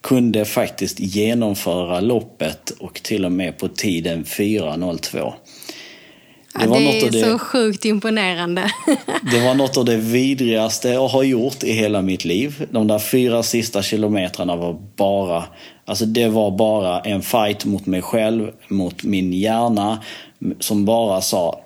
kunde 0.00 0.44
faktiskt 0.44 1.00
genomföra 1.00 2.00
loppet 2.00 2.70
och 2.70 3.02
till 3.02 3.24
och 3.24 3.32
med 3.32 3.58
på 3.58 3.68
tiden 3.68 4.24
4.02. 4.24 5.32
Det, 6.60 6.66
var 6.66 6.80
det 6.80 7.00
är 7.00 7.10
det, 7.10 7.20
så 7.20 7.38
sjukt 7.38 7.84
imponerande. 7.84 8.70
det 9.32 9.40
var 9.40 9.54
något 9.54 9.76
av 9.76 9.84
det 9.84 9.96
vidrigaste 9.96 10.88
jag 10.88 11.08
har 11.08 11.22
gjort 11.22 11.62
i 11.62 11.72
hela 11.72 12.02
mitt 12.02 12.24
liv. 12.24 12.66
De 12.70 12.86
där 12.86 12.98
fyra 12.98 13.42
sista 13.42 13.82
kilometrarna 13.82 14.56
var 14.56 14.76
bara, 14.96 15.44
alltså 15.84 16.06
det 16.06 16.28
var 16.28 16.50
bara 16.50 17.00
en 17.00 17.22
fight 17.22 17.64
mot 17.64 17.86
mig 17.86 18.02
själv, 18.02 18.50
mot 18.68 19.02
min 19.02 19.32
hjärna 19.32 19.98
som 20.60 20.84
bara 20.84 21.20
sa 21.20 21.60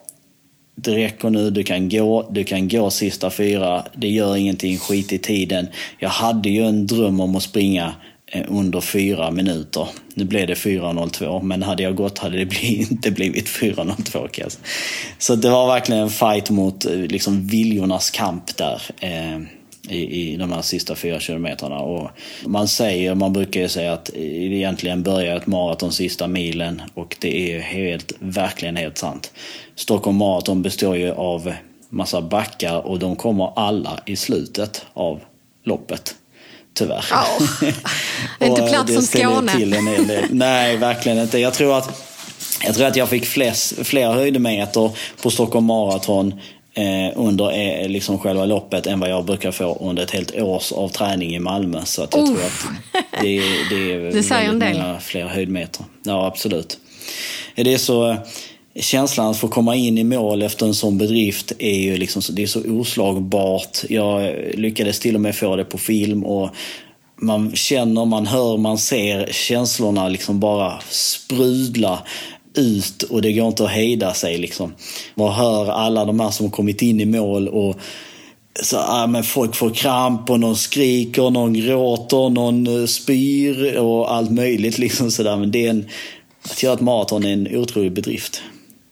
det 0.83 0.97
räcker 0.97 1.31
nu, 1.31 1.51
du 1.51 1.63
kan 1.63 1.89
gå, 1.89 2.29
du 2.31 2.45
kan 2.45 2.69
gå 2.69 2.91
sista 2.91 3.31
fyra, 3.31 3.85
det 3.97 4.09
gör 4.09 4.37
ingenting, 4.37 4.79
skit 4.79 5.13
i 5.13 5.19
tiden. 5.19 5.69
Jag 5.99 6.09
hade 6.09 6.49
ju 6.49 6.63
en 6.67 6.87
dröm 6.87 7.21
om 7.21 7.37
att 7.37 7.43
springa 7.43 7.93
eh, 8.27 8.45
under 8.49 8.81
fyra 8.81 9.31
minuter. 9.31 9.89
Nu 10.15 10.25
blev 10.25 10.47
det 10.47 10.55
4.02 10.55 11.43
men 11.43 11.63
hade 11.63 11.83
jag 11.83 11.97
gått 11.97 12.19
hade 12.19 12.45
det 12.45 12.63
inte 12.63 13.11
blivit 13.11 13.49
4.02 13.49 14.59
Så 15.19 15.35
det 15.35 15.51
var 15.51 15.67
verkligen 15.67 16.03
en 16.03 16.11
fight 16.11 16.51
mot 16.51 16.85
eh, 16.85 16.93
liksom 16.93 17.47
viljornas 17.47 18.11
kamp 18.11 18.57
där. 18.57 18.83
Eh. 19.01 19.58
I, 19.91 20.33
i 20.33 20.37
de 20.37 20.53
här 20.53 20.63
sista 20.63 20.95
fyra 20.95 21.21
kilometrarna. 21.21 21.79
Och 21.79 22.11
man 22.47 22.69
säger, 22.69 23.15
man 23.15 23.33
brukar 23.33 23.61
ju 23.61 23.69
säga 23.69 23.93
att 23.93 24.11
egentligen 24.15 25.03
börjar 25.03 25.37
ett 25.37 25.47
maraton 25.47 25.93
sista 25.93 26.27
milen 26.27 26.83
och 26.95 27.17
det 27.21 27.55
är 27.55 27.61
helt, 27.61 28.13
verkligen 28.19 28.77
helt 28.77 28.99
sant. 28.99 29.33
Stockholm 29.75 30.17
Marathon 30.17 30.63
består 30.63 30.97
ju 30.97 31.11
av 31.11 31.53
massa 31.89 32.21
backar 32.21 32.87
och 32.87 32.99
de 32.99 33.17
kommer 33.17 33.53
alla 33.57 34.01
i 34.07 34.17
slutet 34.17 34.87
av 34.95 35.21
loppet 35.65 36.15
tyvärr. 36.75 37.05
Oh. 37.13 37.49
Det 38.39 38.45
är 38.45 38.49
inte 38.49 38.63
plats 38.63 38.93
som 38.93 39.03
Skåne. 39.03 39.53
Till 39.53 39.75
en 39.75 39.87
hel. 39.87 40.25
Nej, 40.31 40.77
verkligen 40.77 41.19
inte. 41.19 41.39
Jag 41.39 41.55
tror 41.55 41.79
att 41.79 42.05
jag, 42.65 42.75
tror 42.75 42.87
att 42.87 42.97
jag 42.97 43.09
fick 43.09 43.27
flest, 43.27 43.87
fler 43.87 44.13
höjdmeter 44.13 44.91
på 45.23 45.31
Stockholm 45.31 45.67
Marathon 45.67 46.41
under 47.15 47.51
eh, 47.59 47.89
liksom 47.89 48.19
själva 48.19 48.45
loppet 48.45 48.87
än 48.87 49.01
vad 49.01 49.11
jag 49.11 49.25
brukar 49.25 49.53
få 49.53 49.79
under 49.81 50.03
ett 50.03 50.11
helt 50.11 50.35
års 50.35 50.73
av 50.73 50.89
träning 50.89 51.35
i 51.35 51.39
Malmö. 51.39 51.81
Så 51.85 52.03
att 52.03 52.15
jag 52.15 52.23
oh. 52.23 52.27
tror 52.27 52.39
att 52.45 52.67
det, 53.23 53.41
det 53.71 53.93
är 53.93 54.01
det 54.13 54.31
väldigt 54.31 54.79
många 54.79 55.01
fler 55.01 55.27
höjdmeter. 55.27 55.85
Ja, 56.03 56.27
absolut. 56.27 56.79
Det 57.55 57.75
är 57.75 57.79
så 57.79 58.17
känslan 58.75 59.31
att 59.31 59.37
få 59.37 59.49
komma 59.49 59.77
in 59.77 59.99
i 59.99 60.05
mål 60.05 60.43
efter 60.43 60.67
en 60.67 60.75
sån 60.75 60.99
bedrift 60.99 61.53
är 61.59 61.79
ju 61.79 61.97
liksom, 61.97 62.23
det 62.31 62.43
är 62.43 62.47
så 62.47 62.61
oslagbart. 62.71 63.79
Jag 63.89 64.35
lyckades 64.55 65.01
till 65.01 65.15
och 65.15 65.21
med 65.21 65.37
få 65.37 65.57
det 65.57 65.65
på 65.65 65.79
film 65.79 66.25
och 66.25 66.51
man 67.21 67.57
känner, 67.57 68.05
man 68.05 68.27
hör, 68.27 68.57
man 68.57 68.79
ser 68.79 69.29
känslorna 69.33 70.09
liksom 70.09 70.41
bara 70.41 70.81
sprudla 70.91 72.03
ut 72.59 73.03
och 73.03 73.23
det 73.23 73.33
går 73.33 73.49
inte 73.49 73.65
att 73.65 73.71
hejda 73.71 74.15
sig. 74.15 74.39
Liksom. 74.39 74.75
Man 75.15 75.33
hör 75.33 75.71
alla 75.71 76.05
de 76.05 76.21
här 76.21 76.31
som 76.31 76.51
kommit 76.51 76.83
in 76.83 77.01
i 77.01 77.05
mål 77.07 77.49
och 77.49 77.77
så, 78.63 78.77
ja, 78.77 79.07
men 79.07 79.25
folk 79.25 79.57
får 79.57 79.71
kramp 79.71 80.31
och 80.31 80.41
någon 80.41 80.57
skriker, 80.57 81.31
någon 81.31 81.53
gråter, 81.53 82.29
någon 82.31 82.81
eh, 82.81 82.87
spyr 82.87 83.77
och 83.77 84.15
allt 84.15 84.31
möjligt. 84.31 84.79
Liksom 84.79 85.11
sådär. 85.11 85.37
Men 85.37 85.51
det 85.51 85.67
är 85.67 85.71
en, 85.71 85.89
att 86.43 86.63
göra 86.63 86.75
ett 86.75 86.81
maraton 86.81 87.25
är 87.25 87.33
en 87.33 87.57
otrolig 87.57 87.93
bedrift. 87.93 88.43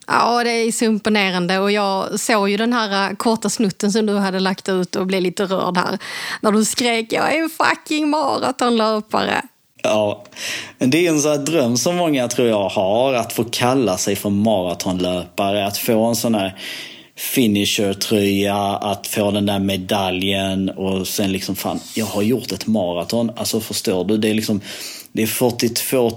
Ja, 0.07 0.45
det 0.45 0.51
är 0.51 0.73
så 0.73 0.85
imponerande 0.85 1.59
och 1.59 1.73
jag 1.73 2.21
såg 2.21 2.51
ju 2.51 2.57
den 2.57 2.73
här 2.73 3.11
eh, 3.11 3.17
korta 3.17 3.51
snutten 3.51 3.93
som 3.93 4.07
du 4.07 4.17
hade 4.17 4.41
lagt 4.41 4.69
ut 4.69 4.97
och 4.97 5.07
blev 5.07 5.23
lite 5.23 5.45
rörd 5.45 5.77
här. 5.77 5.99
När 6.41 6.53
du 6.53 6.65
skrek 6.65 7.13
jag 7.13 7.35
är 7.35 7.43
en 7.43 7.51
fucking 7.51 8.09
maratonlöpare. 8.11 9.43
Ja, 9.87 10.25
det 10.79 11.07
är 11.07 11.11
en 11.11 11.21
sån 11.21 11.45
dröm 11.45 11.77
som 11.77 11.97
många 11.97 12.29
tror 12.29 12.49
jag 12.49 12.69
har, 12.69 13.15
att 13.15 13.33
få 13.33 13.45
kalla 13.45 13.99
sig 13.99 14.17
för 14.17 14.31
maratonlöpare, 14.31 15.67
att 15.67 15.79
få 15.79 16.05
en 16.05 16.17
sån 16.17 16.35
här 16.35 16.57
finisher-tröja, 17.17 18.57
att 18.77 19.07
få 19.07 19.31
den 19.31 19.47
där 19.47 19.59
medaljen 19.59 20.71
och 20.71 21.09
sen 21.09 21.33
liksom 21.33 21.57
fan, 21.57 21.81
jag 21.95 22.07
har 22.07 22.23
gjort 22.23 22.53
ett 22.53 22.67
maraton. 22.67 23.31
Alltså 23.37 23.61
förstår 23.61 24.05
du? 24.05 24.17
Det 24.17 24.29
är 24.29 24.35
liksom 24.35 24.61
det 25.13 25.23
är 25.23 25.27
42 25.27 26.11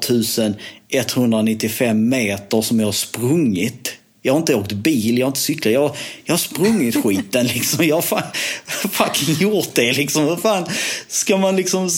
195 0.90 2.10
meter 2.10 2.62
som 2.62 2.80
jag 2.80 2.88
har 2.88 2.92
sprungit. 2.92 3.99
Jag 4.22 4.34
har 4.34 4.40
inte 4.40 4.56
åkt 4.56 4.72
bil, 4.72 5.18
jag 5.18 5.26
har 5.26 5.30
inte 5.30 5.40
cyklat, 5.40 5.74
jag, 5.74 5.96
jag 6.26 6.34
har 6.34 6.38
sprungit 6.38 7.04
skiten 7.04 7.48
liksom. 7.56 7.86
Jag 7.86 7.96
har 7.96 8.02
fan, 8.02 8.24
fucking 8.92 9.36
gjort 9.36 9.76
det 9.76 9.94
liksom. 9.94 10.24
Hur 10.24 10.36
fan 10.36 10.66
ska 11.08 11.38
man 11.38 11.56
liksom, 11.56 11.90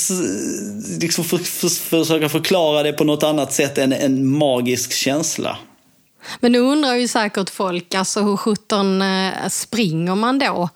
liksom 0.99 1.23
för, 1.23 1.37
för, 1.37 1.69
försöka 1.69 2.29
förklara 2.29 2.83
det 2.83 2.93
på 2.93 3.03
något 3.03 3.23
annat 3.23 3.53
sätt 3.53 3.77
än 3.77 3.93
en 3.93 4.27
magisk 4.27 4.93
känsla? 4.93 5.57
Men 6.39 6.51
nu 6.51 6.59
undrar 6.59 6.95
ju 6.95 7.07
säkert 7.07 7.49
folk, 7.49 7.95
alltså 7.95 8.21
hur 8.21 8.37
sjutton 8.37 9.01
eh, 9.01 9.47
springer 9.49 10.15
man 10.15 10.39
då? 10.39 10.69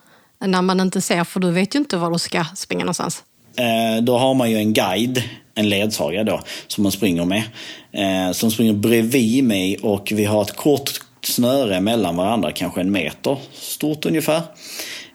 När 0.46 0.62
man 0.62 0.80
inte 0.80 1.02
ser, 1.02 1.24
för 1.24 1.40
du 1.40 1.52
vet 1.52 1.76
ju 1.76 1.80
inte 1.80 1.98
var 1.98 2.12
du 2.12 2.20
ska 2.20 2.46
springa 2.56 2.84
någonstans. 2.84 3.24
Eh, 3.58 4.04
då 4.04 4.18
har 4.18 4.34
man 4.34 4.52
ju 4.52 4.58
en 4.58 4.74
guide 4.74 5.24
en 5.56 5.70
ledsagare 5.70 6.24
då, 6.24 6.42
som 6.68 6.84
man 6.84 6.92
springer 6.92 7.26
med. 7.26 7.44
Eh, 7.92 8.32
som 8.32 8.52
springer 8.52 8.74
bredvid 8.74 9.44
mig 9.44 9.78
och 9.78 10.12
vi 10.16 10.26
har 10.26 10.42
ett 10.42 10.56
kort 10.56 11.00
snöre 11.28 11.82
mellan 11.82 12.16
varandra, 12.16 12.52
kanske 12.52 12.82
en 12.82 12.92
meter 12.92 13.38
stort 13.54 14.06
ungefär. 14.06 14.42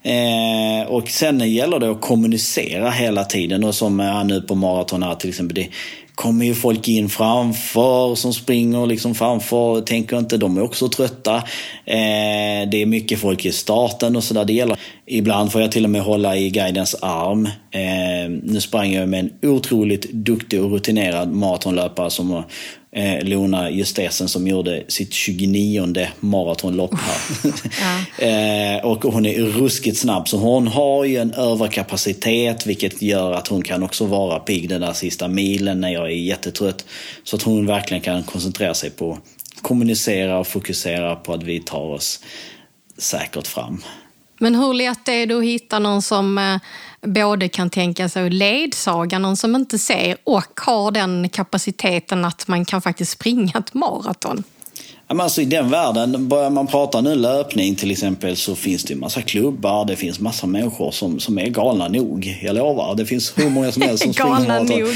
Eh, 0.03 0.89
och 0.89 1.09
sen 1.09 1.53
gäller 1.53 1.79
det 1.79 1.91
att 1.91 2.01
kommunicera 2.01 2.91
hela 2.91 3.25
tiden 3.25 3.65
och 3.65 3.75
som 3.75 4.01
är 4.01 4.25
nu 4.25 4.41
på 4.41 4.55
maraton 4.55 5.03
här 5.03 5.15
till 5.15 5.29
exempel. 5.29 5.55
Det 5.55 5.69
kommer 6.15 6.45
ju 6.45 6.55
folk 6.55 6.89
in 6.89 7.09
framför 7.09 8.15
som 8.15 8.33
springer 8.33 8.87
liksom 8.87 9.15
framför. 9.15 9.81
Tänker 9.81 10.19
inte, 10.19 10.37
de 10.37 10.57
är 10.57 10.63
också 10.63 10.89
trötta. 10.89 11.37
Eh, 11.85 12.69
det 12.71 12.83
är 12.83 12.87
mycket 12.87 13.19
folk 13.19 13.45
i 13.45 13.53
starten 13.53 14.17
och 14.17 14.25
sådär. 14.25 14.45
Det 14.45 14.53
gäller. 14.53 14.77
Ibland 15.07 15.53
får 15.53 15.61
jag 15.61 15.73
till 15.73 15.85
och 15.85 15.91
med 15.91 16.03
hålla 16.03 16.37
i 16.37 16.51
guidens 16.51 16.95
arm. 17.03 17.47
Eh, 17.71 18.31
nu 18.43 18.61
sprang 18.61 18.93
jag 18.93 19.09
med 19.09 19.21
en 19.21 19.51
otroligt 19.51 20.13
duktig 20.13 20.65
och 20.65 20.71
rutinerad 20.71 21.33
maratonlöpare 21.33 22.11
som 22.11 22.43
eh, 22.93 23.25
Lona 23.25 23.71
Justesen 23.71 24.29
som 24.29 24.49
gjorde 24.49 24.85
sitt 24.89 25.13
29 25.13 26.07
maratonlopp 26.21 26.95
här. 26.95 27.53
Ja. 27.81 28.27
eh, 28.27 28.85
och 28.85 29.03
hon 29.03 29.27
är 29.27 29.43
ruskigt 29.43 29.99
snabb 29.99 30.29
så 30.29 30.37
hon 30.37 30.67
har 30.69 31.05
ju 31.05 31.17
en 31.17 31.35
överkapacitet 31.35 32.67
vilket 32.67 33.03
gör 33.03 33.33
att 33.33 33.49
hon 33.49 33.63
kan 33.63 33.83
också 33.83 34.07
vara 34.07 34.39
pigg 34.39 34.69
den 34.69 34.81
där 34.81 34.93
sista 34.93 35.29
milen 35.29 35.81
när 35.81 35.91
jag 35.91 36.05
är 36.05 36.15
jättetrött. 36.15 36.85
Så 37.25 37.37
att 37.37 37.43
hon 37.43 37.67
verkligen 37.67 38.01
kan 38.01 38.23
koncentrera 38.23 38.75
sig 38.75 38.91
på 38.91 39.19
kommunicera 39.63 40.39
och 40.39 40.47
fokusera 40.47 41.17
på 41.17 41.35
att 41.35 41.43
vi 41.43 41.61
tar 41.61 41.85
oss 41.85 42.21
säkert 42.99 43.47
fram. 43.47 43.83
Men 44.39 44.55
hur 44.55 44.75
lätt 44.75 45.09
är 45.09 45.27
det 45.27 45.35
att 45.35 45.45
hitta 45.45 45.79
någon 45.79 46.03
som 46.03 46.39
eh, 46.39 46.57
både 47.03 47.49
kan 47.49 47.71
tänka 47.71 48.09
sig 48.09 48.27
att 48.27 48.33
ledsaga 48.33 49.19
någon 49.19 49.37
som 49.37 49.57
inte 49.57 49.79
ser 49.79 50.17
och 50.25 50.61
har 50.61 50.91
den 50.91 51.29
kapaciteten 51.29 52.25
att 52.25 52.49
man 52.49 52.65
kan 52.65 52.83
faktiskt 52.83 53.13
springa 53.13 53.59
ett 53.59 53.75
maraton? 53.75 54.45
Alltså 55.19 55.43
I 55.43 55.45
den 55.45 55.71
världen, 55.71 56.29
börjar 56.29 56.51
man 56.51 56.67
prata 56.67 57.01
nu 57.01 57.15
löpning 57.15 57.75
till 57.75 57.91
exempel 57.91 58.37
så 58.37 58.57
finns 58.57 58.85
det 58.85 58.95
massa 58.95 59.23
klubbar, 59.23 59.85
det 59.85 59.97
finns 59.97 60.21
massa 60.21 60.47
människor 60.47 60.91
som, 60.91 61.21
som 61.21 61.39
är 61.39 61.47
galna 61.47 61.89
nog. 61.89 62.39
Jag 62.43 62.57
lovar, 62.57 62.95
det 62.95 63.07
finns 63.07 63.39
hur 63.39 63.51
många 63.51 63.73
som 63.73 63.83
helst 63.83 64.03
som 64.03 64.13
springer 64.15 64.49
maraton. 64.49 64.71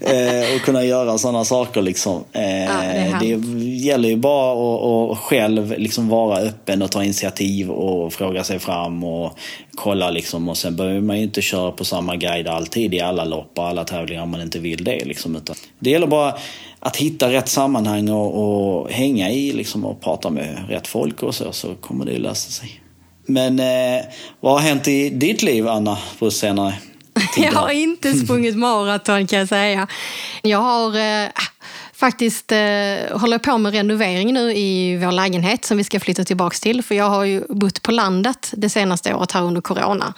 eh, 0.00 0.56
och 0.56 0.60
kunna 0.62 0.84
göra 0.84 1.18
sådana 1.18 1.44
saker 1.44 1.82
liksom. 1.82 2.24
Eh, 2.32 2.64
ja, 2.64 2.82
det, 3.20 3.36
det, 3.36 3.64
gäller 3.64 4.08
ju 4.08 4.16
bara 4.16 4.52
att, 4.52 5.12
att 5.12 5.18
själv 5.18 5.74
liksom 5.78 6.08
vara 6.08 6.38
öppen 6.38 6.82
och 6.82 6.90
ta 6.90 7.04
initiativ 7.04 7.70
och 7.70 8.12
fråga 8.12 8.44
sig 8.44 8.58
fram 8.58 9.04
och 9.04 9.38
kolla 9.74 10.10
liksom. 10.10 10.48
Och 10.48 10.56
sen 10.56 10.76
behöver 10.76 11.00
man 11.00 11.16
ju 11.16 11.22
inte 11.22 11.42
köra 11.42 11.72
på 11.72 11.84
samma 11.84 12.16
guide 12.16 12.48
alltid 12.48 12.94
i 12.94 13.00
alla 13.00 13.24
lopp 13.24 13.58
och 13.58 13.66
alla 13.66 13.84
tävlingar 13.84 14.22
om 14.22 14.30
man 14.30 14.40
inte 14.42 14.58
vill 14.58 14.84
det 14.84 15.04
liksom. 15.04 15.36
Utan 15.36 15.56
det 15.78 15.90
gäller 15.90 16.06
bara 16.06 16.34
att 16.80 16.96
hitta 16.96 17.32
rätt 17.32 17.48
sammanhang 17.48 18.08
och, 18.08 18.82
och 18.82 18.90
hänga 18.90 19.30
i 19.30 19.52
liksom 19.52 19.84
och 19.84 20.00
prata 20.00 20.30
med 20.30 20.68
rätt 20.68 20.88
folk 20.88 21.22
och 21.22 21.34
så, 21.34 21.52
så 21.52 21.74
kommer 21.74 22.04
det 22.04 22.18
lösa 22.18 22.50
sig. 22.50 22.80
Men 23.26 23.60
eh, 23.60 24.04
vad 24.40 24.52
har 24.52 24.60
hänt 24.60 24.88
i 24.88 25.10
ditt 25.10 25.42
liv, 25.42 25.68
Anna, 25.68 25.98
på 26.18 26.30
senare 26.30 26.74
tid? 27.34 27.44
Jag 27.44 27.52
har 27.52 27.70
inte 27.70 28.14
sprungit 28.14 28.56
maraton 28.56 29.26
kan 29.26 29.38
jag 29.38 29.48
säga. 29.48 29.86
Jag 30.42 30.58
har 30.58 30.98
eh, 30.98 31.28
faktiskt 31.92 32.52
eh, 32.52 32.58
håller 33.18 33.38
på 33.38 33.58
med 33.58 33.72
renovering 33.72 34.34
nu 34.34 34.52
i 34.52 34.96
vår 34.96 35.12
lägenhet 35.12 35.64
som 35.64 35.76
vi 35.76 35.84
ska 35.84 36.00
flytta 36.00 36.24
tillbaka 36.24 36.56
till. 36.62 36.82
För 36.82 36.94
jag 36.94 37.08
har 37.08 37.24
ju 37.24 37.44
bott 37.48 37.82
på 37.82 37.92
landet 37.92 38.52
det 38.56 38.68
senaste 38.68 39.14
året 39.14 39.32
här 39.32 39.42
under 39.42 39.60
corona. 39.60 40.14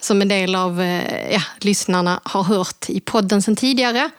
Som 0.00 0.22
en 0.22 0.28
del 0.28 0.54
av 0.54 0.80
eh, 0.80 1.32
ja, 1.32 1.42
lyssnarna 1.60 2.20
har 2.24 2.42
hört 2.42 2.84
i 2.88 3.00
podden 3.00 3.42
sedan 3.42 3.56
tidigare. 3.56 4.10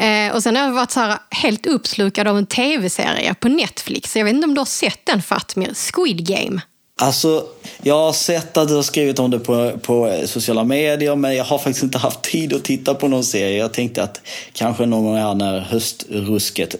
Eh, 0.00 0.34
och 0.34 0.42
sen 0.42 0.56
har 0.56 0.64
jag 0.64 0.72
varit 0.72 0.90
så 0.90 1.00
här, 1.00 1.18
helt 1.30 1.66
uppslukad 1.66 2.28
av 2.28 2.38
en 2.38 2.46
tv-serie 2.46 3.34
på 3.34 3.48
Netflix. 3.48 4.16
Jag 4.16 4.24
vet 4.24 4.34
inte 4.34 4.46
om 4.46 4.54
du 4.54 4.60
har 4.60 4.66
sett 4.66 5.06
den 5.06 5.22
Fatmir? 5.22 5.74
Squid 5.74 6.26
Game. 6.26 6.60
Alltså, 7.00 7.46
jag 7.82 7.94
har 7.94 8.12
sett 8.12 8.56
att 8.56 8.68
du 8.68 8.74
har 8.74 8.82
skrivit 8.82 9.18
om 9.18 9.30
det 9.30 9.38
på, 9.38 9.78
på 9.82 10.22
sociala 10.26 10.64
medier 10.64 11.16
men 11.16 11.36
jag 11.36 11.44
har 11.44 11.58
faktiskt 11.58 11.82
inte 11.82 11.98
haft 11.98 12.22
tid 12.22 12.52
att 12.52 12.64
titta 12.64 12.94
på 12.94 13.08
någon 13.08 13.24
serie. 13.24 13.58
Jag 13.58 13.72
tänkte 13.72 14.02
att 14.02 14.20
kanske 14.52 14.86
någon 14.86 15.04
gång 15.04 15.16
här 15.16 15.34
när 15.34 15.60
höstrusket 15.60 16.74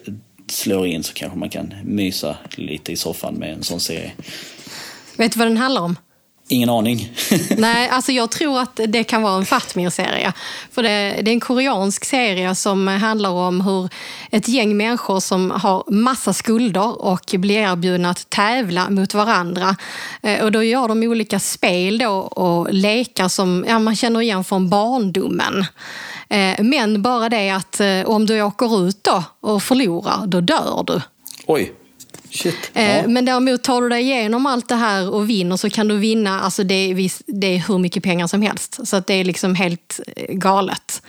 slår 0.50 0.86
in 0.86 1.02
så 1.02 1.12
kanske 1.12 1.38
man 1.38 1.50
kan 1.50 1.74
mysa 1.84 2.36
lite 2.50 2.92
i 2.92 2.96
soffan 2.96 3.34
med 3.34 3.52
en 3.52 3.62
sån 3.62 3.80
serie. 3.80 4.12
Vet 5.16 5.32
du 5.32 5.38
vad 5.38 5.48
den 5.48 5.56
handlar 5.56 5.82
om? 5.82 5.96
Ingen 6.50 6.68
aning. 6.70 7.12
Nej, 7.56 7.88
alltså 7.88 8.12
jag 8.12 8.30
tror 8.30 8.60
att 8.60 8.80
det 8.88 9.04
kan 9.04 9.22
vara 9.22 9.36
en 9.36 9.46
Fatmir-serie. 9.46 10.32
För 10.72 10.82
det, 10.82 10.88
det, 11.22 11.30
är 11.30 11.32
en 11.32 11.40
koreansk 11.40 12.04
serie 12.04 12.54
som 12.54 12.88
handlar 12.88 13.30
om 13.30 13.60
hur 13.60 13.88
ett 14.30 14.48
gäng 14.48 14.76
människor 14.76 15.20
som 15.20 15.50
har 15.50 15.84
massa 15.90 16.32
skulder 16.32 17.02
och 17.02 17.34
blir 17.38 17.58
erbjudna 17.58 18.10
att 18.10 18.30
tävla 18.30 18.90
mot 18.90 19.14
varandra. 19.14 19.76
Eh, 20.22 20.44
och 20.44 20.52
då 20.52 20.62
gör 20.62 20.88
de 20.88 21.02
olika 21.02 21.40
spel 21.40 21.98
då 21.98 22.12
och 22.18 22.74
lekar 22.74 23.28
som 23.28 23.64
ja, 23.68 23.78
man 23.78 23.96
känner 23.96 24.20
igen 24.20 24.44
från 24.44 24.68
barndomen. 24.68 25.66
Eh, 26.28 26.64
men 26.64 27.02
bara 27.02 27.28
det 27.28 27.50
att 27.50 27.80
eh, 27.80 28.02
om 28.04 28.26
du 28.26 28.42
åker 28.42 28.88
ut 28.88 29.04
då 29.04 29.24
och 29.40 29.62
förlorar, 29.62 30.26
då 30.26 30.40
dör 30.40 30.84
du. 30.86 31.00
Oj. 31.46 31.72
Shit. 32.30 32.70
Eh, 32.74 32.96
Ja. 32.96 33.06
Men 33.08 33.24
däremot 33.24 33.62
tar 33.62 33.82
du 33.82 33.88
dig 33.88 34.02
igenom 34.02 34.46
allt 34.46 34.68
det 34.68 34.74
här 34.76 35.10
och 35.10 35.30
vinner 35.30 35.56
så 35.56 35.70
kan 35.70 35.88
du 35.88 35.96
vinna, 35.96 36.40
alltså 36.40 36.64
det 36.64 36.74
är, 36.74 37.10
det 37.26 37.46
är 37.46 37.58
hur 37.68 37.78
mycket 37.78 38.02
pengar 38.02 38.26
som 38.26 38.42
helst. 38.42 38.78
Så 38.84 38.96
att 38.96 39.06
det 39.06 39.14
är 39.14 39.24
liksom 39.24 39.54
helt 39.54 40.00
eh, 40.16 40.34
galet. 40.34 41.02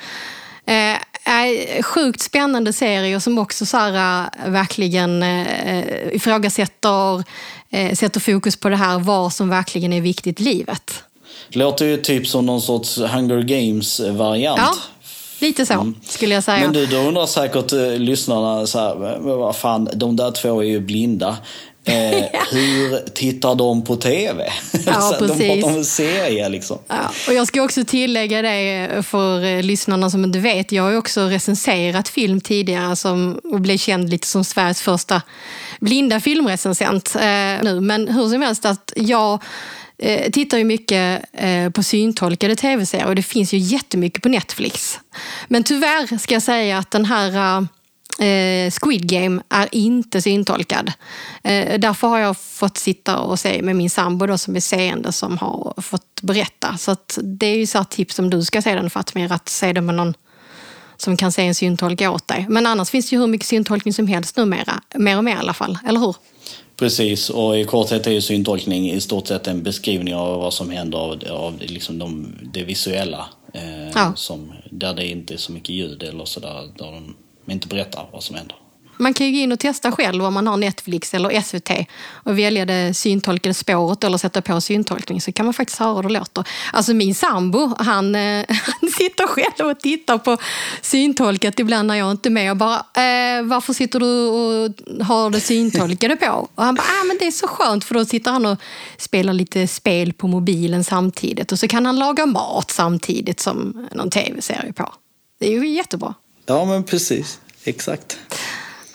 Eh, 0.66 0.98
är 1.24 1.82
sjukt 1.84 2.22
spännande 2.22 2.74
serie 2.74 3.20
som 3.20 3.38
också 3.40 3.66
så 3.66 3.78
här, 3.78 4.30
eh, 4.46 4.52
verkligen 4.52 5.24
eh, 5.24 5.84
ifrågasätter, 6.14 7.24
eh, 7.70 7.96
sätter 7.96 8.20
fokus 8.20 8.56
på 8.56 8.70
det 8.70 8.76
här 8.76 9.00
vad 9.00 9.34
som 9.34 9.50
verkligen 9.50 9.94
är 9.94 10.02
viktigt 10.02 10.42
i 10.42 10.44
livet. 10.44 11.04
Låter 11.50 11.86
ju 11.86 11.98
typ 11.98 12.28
som 12.28 12.46
någon 12.46 12.62
sorts 12.62 12.98
Hunger 12.98 13.42
Games-variant. 13.42 14.60
Ja, 14.60 14.76
lite 15.40 15.66
så 15.66 15.94
skulle 16.04 16.34
jag 16.34 16.44
säga. 16.44 16.58
Mm. 16.58 16.72
Men 16.72 16.82
du, 16.82 16.86
då 16.86 16.98
undrar 16.98 17.26
säkert 17.26 17.74
eh, 17.74 17.92
lyssnarna 17.92 18.68
så 18.68 18.80
här, 18.80 18.96
"Men 18.96 19.38
vad 19.38 19.56
fan, 19.56 19.90
de 19.94 20.16
där 20.16 20.32
två 20.32 20.64
är 20.64 20.68
ju 20.68 20.80
blinda. 20.80 21.38
Eh, 21.86 22.24
hur 22.52 23.10
tittar 23.14 23.56
de 23.56 23.82
på 23.84 23.96
TV? 23.96 24.52
Ja, 24.86 25.16
de 25.20 25.28
pratar 25.28 25.64
om 25.64 25.76
en 25.76 25.86
serie 25.86 26.50
liksom. 26.50 26.78
Ja, 26.88 27.12
och 27.28 27.34
jag 27.34 27.48
ska 27.48 27.62
också 27.62 27.84
tillägga 27.84 28.42
det 28.42 28.90
för 29.06 29.46
eh, 29.46 29.64
lyssnarna 29.64 30.10
som 30.10 30.24
inte 30.24 30.40
vet. 30.40 30.72
Jag 30.72 30.84
har 30.84 30.92
ju 30.92 30.98
också 30.98 31.22
recenserat 31.22 32.10
film 32.10 32.42
tidigare 32.42 32.96
som, 32.96 33.40
och 33.44 33.62
blev 33.62 33.78
känd 33.78 34.10
lite 34.10 34.28
som 34.28 34.44
Sveriges 34.44 34.82
första 34.82 35.22
blinda 35.80 36.20
filmrecensent 36.20 37.16
eh, 37.16 37.64
nu. 37.64 37.80
Men 37.82 38.08
hur 38.08 38.30
som 38.30 38.42
helst, 38.42 38.66
att 38.66 38.94
jag 38.96 39.44
eh, 39.98 40.32
tittar 40.32 40.58
ju 40.58 40.64
mycket 40.64 41.24
eh, 41.34 41.70
på 41.70 41.84
syntolkade 41.84 42.56
tv-serier 42.56 43.08
och 43.08 43.16
det 43.16 43.24
finns 43.24 43.54
ju 43.54 43.58
jättemycket 43.58 44.24
på 44.24 44.30
Netflix. 44.30 45.00
Men 45.50 45.64
tyvärr 45.64 46.18
ska 46.18 46.34
jag 46.34 46.44
säga 46.44 46.78
att 46.78 46.92
den 46.92 47.06
här 47.06 47.60
eh, 48.20 48.28
eh, 48.28 48.72
Squid 48.72 49.10
Game 49.10 49.42
är 49.50 49.70
inte 49.72 50.22
syntolkad. 50.22 50.92
Eh, 51.44 51.80
därför 51.80 52.08
har 52.08 52.20
jag 52.20 52.38
fått 52.38 52.78
sitta 52.78 53.20
och 53.20 53.40
se 53.40 53.62
med 53.62 53.76
min 53.76 53.90
sambo 53.90 54.26
då, 54.26 54.38
som 54.38 54.56
är 54.56 54.60
seende 54.60 55.12
som 55.12 55.38
har 55.38 55.82
fått 55.82 56.22
berätta. 56.22 56.78
Så 56.78 56.92
att 56.92 57.20
det 57.24 57.46
är 57.46 57.58
ju 57.58 57.68
så 57.68 57.78
här 57.78 57.86
tips 57.86 58.20
om 58.20 58.30
du 58.30 58.44
ska 58.44 58.62
se 58.62 58.76
den 58.76 58.90
Fatmir, 58.90 59.32
att 59.32 59.50
se 59.50 59.74
den 59.74 59.86
med 59.86 59.96
någon 59.96 60.14
som 60.98 61.18
kan 61.18 61.32
se 61.32 61.42
en 61.42 61.56
syntolk 61.56 62.02
åt 62.02 62.28
dig. 62.28 62.46
Men 62.50 62.68
annars 62.68 62.90
finns 62.90 63.10
det 63.10 63.16
ju 63.16 63.20
hur 63.20 63.28
mycket 63.28 63.48
syntolkning 63.48 63.94
som 63.94 64.08
helst 64.08 64.38
numera. 64.38 64.82
Mer 64.96 65.18
och 65.18 65.24
mer 65.24 65.36
i 65.36 65.40
alla 65.40 65.54
fall, 65.54 65.78
eller 65.88 66.00
hur? 66.00 66.16
Precis, 66.76 67.30
och 67.30 67.60
i 67.60 67.66
korthet 67.66 68.08
är 68.08 68.12
ju 68.12 68.22
syntolkning 68.22 68.92
i 68.92 69.02
stort 69.02 69.28
sett 69.28 69.48
en 69.48 69.64
beskrivning 69.64 70.16
av 70.16 70.40
vad 70.40 70.54
som 70.54 70.70
händer 70.70 70.98
av, 70.98 71.24
av 71.32 71.60
liksom 71.60 72.00
de, 72.00 72.36
det 72.54 72.64
visuella. 72.64 73.26
Eh, 73.54 73.90
Ja. 73.96 74.14
som, 74.16 74.54
där 74.72 74.94
det 74.94 75.08
inte 75.08 75.34
är 75.34 75.38
så 75.38 75.52
mycket 75.52 75.70
ljud 75.70 76.04
eller 76.04 76.26
sådär, 76.26 76.72
där 76.78 76.92
de 76.92 77.16
inte 77.54 77.68
berättar 77.68 78.10
vad 78.12 78.24
som 78.24 78.36
händer. 78.36 78.56
Man 79.02 79.14
kan 79.14 79.28
ju 79.28 79.34
gå 79.34 79.40
in 79.40 79.52
och 79.52 79.60
testa 79.60 79.92
själv 79.92 80.26
om 80.26 80.34
man 80.34 80.48
har 80.48 80.58
Netflix 80.58 81.14
eller 81.14 81.42
SVT 81.42 81.70
och 82.14 82.40
välja 82.40 82.66
det 82.66 82.94
syntolkade 82.94 83.54
spåret 83.54 84.04
eller 84.04 84.18
sätta 84.18 84.42
på 84.42 84.62
syntolkning 84.62 85.22
så 85.22 85.32
kan 85.32 85.46
man 85.46 85.54
faktiskt 85.54 85.80
höra 85.80 85.96
hur 85.96 86.04
det 86.04 86.10
låter. 86.10 86.48
Alltså 86.74 86.94
min 86.94 87.16
sambo, 87.16 87.76
han, 87.78 88.16
eh, 88.16 88.46
han 88.50 88.90
sitter 88.98 89.28
själv 89.28 89.70
och 89.70 89.80
tittar 89.80 90.18
på 90.18 90.38
syntolkat 90.82 91.60
ibland 91.60 91.88
när 91.88 91.96
jag 91.96 92.12
inte 92.12 92.30
är 92.30 92.32
med 92.32 92.52
och 92.52 92.58
bara 92.58 92.76
eh, 92.78 93.44
“Varför 93.44 93.74
sitter 93.74 94.00
du 94.00 94.28
och 94.28 94.72
har 95.06 95.30
det 95.30 95.40
syntolkade 95.40 96.16
på?” 96.16 96.50
och 96.56 96.64
han 96.64 96.76
bara 96.76 96.84
ah, 97.02 97.04
men 97.08 97.18
“Det 97.20 97.28
är 97.28 97.32
så 97.32 97.48
skönt” 97.48 97.84
för 97.84 97.96
då 97.96 98.06
sitter 98.06 98.32
han 98.32 98.46
och 98.46 98.58
spelar 98.98 99.34
lite 99.34 99.68
spel 99.68 100.14
på 100.14 100.28
mobilen 100.28 100.84
samtidigt 100.84 101.52
och 101.52 101.60
så 101.60 101.68
kan 101.68 101.86
han 101.86 102.00
laga 102.00 102.26
mat 102.26 102.72
samtidigt 102.72 103.40
som 103.40 103.88
någon 103.92 104.10
tv-serie 104.10 104.74
på. 104.74 104.94
Det 105.40 105.48
är 105.48 105.52
ju 105.52 105.70
jättebra. 105.70 106.14
Ja, 106.46 106.66
men 106.66 106.84
precis. 106.84 107.40
Exakt. 107.64 108.18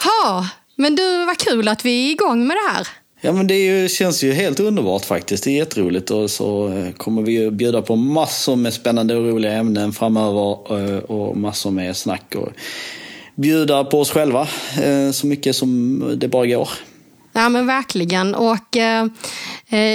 Ha, 0.04 0.48
men 0.76 0.96
du, 0.96 1.24
vad 1.24 1.38
kul 1.38 1.68
att 1.68 1.84
vi 1.84 2.06
är 2.08 2.12
igång 2.12 2.46
med 2.46 2.56
det 2.56 2.72
här. 2.72 2.88
Ja 3.20 3.32
men 3.32 3.46
det 3.46 3.58
ju, 3.58 3.88
känns 3.88 4.24
ju 4.24 4.32
helt 4.32 4.60
underbart 4.60 5.04
faktiskt. 5.04 5.44
Det 5.44 5.50
är 5.50 5.56
jätteroligt 5.56 6.10
och 6.10 6.30
så 6.30 6.68
eh, 6.68 6.92
kommer 6.92 7.22
vi 7.22 7.32
ju 7.32 7.50
bjuda 7.50 7.82
på 7.82 7.96
massor 7.96 8.56
med 8.56 8.72
spännande 8.72 9.16
och 9.16 9.28
roliga 9.28 9.52
ämnen 9.52 9.92
framöver 9.92 10.78
eh, 10.78 10.98
och 10.98 11.36
massor 11.36 11.70
med 11.70 11.96
snack 11.96 12.34
och 12.34 12.48
bjuda 13.34 13.84
på 13.84 14.00
oss 14.00 14.10
själva 14.10 14.48
eh, 14.82 15.10
så 15.10 15.26
mycket 15.26 15.56
som 15.56 16.02
det 16.16 16.28
bara 16.28 16.46
går. 16.46 16.68
Ja 17.32 17.48
men 17.48 17.66
verkligen. 17.66 18.34
Och 18.34 18.76
eh, 18.76 19.06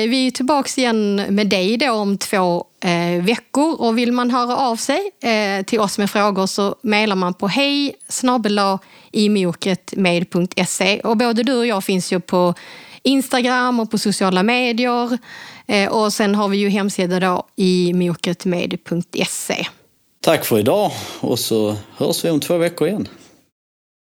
vi 0.10 0.28
är 0.28 0.32
tillbaka 0.32 0.82
igen 0.82 1.15
med 1.15 1.48
dig 1.48 1.78
då 1.78 1.91
om 1.91 2.17
två 2.17 2.65
eh, 2.82 3.24
veckor. 3.24 3.82
Och 3.82 3.98
vill 3.98 4.12
man 4.12 4.32
höra 4.32 4.58
av 4.58 4.76
sig 4.76 5.12
eh, 5.24 5.65
till 5.65 5.80
oss 5.80 5.98
med 5.98 6.10
frågor 6.10 6.46
så 6.46 6.76
mejlar 6.82 7.15
man 7.15 7.34
på 7.34 7.48
hej 7.48 7.96
imokretmed.se. 9.12 11.00
Och 11.00 11.18
både 11.18 11.44
du 11.44 11.54
och 11.58 11.68
jag 11.68 11.84
finns 11.84 12.12
ju 12.12 12.20
på 12.20 12.54
Instagram 13.04 13.80
och 13.80 13.92
på 13.92 13.98
sociala 13.98 14.44
medier. 14.44 15.18
Eh, 15.68 15.89
och 15.89 16.13
sen 16.13 16.36
har 16.36 16.48
vi 16.48 16.58
ju 16.58 16.70
hemsida 16.70 17.20
då 17.20 17.48
i 17.56 17.94
mokretmed.se. 17.94 19.68
Tack 20.22 20.46
för 20.46 20.60
idag 20.60 20.92
och 21.20 21.39
så 21.39 21.76
hörs 21.98 22.26
vi 22.26 22.30
om 22.30 22.39
två 22.39 22.58
veckor 22.58 22.88
igen. 22.88 23.08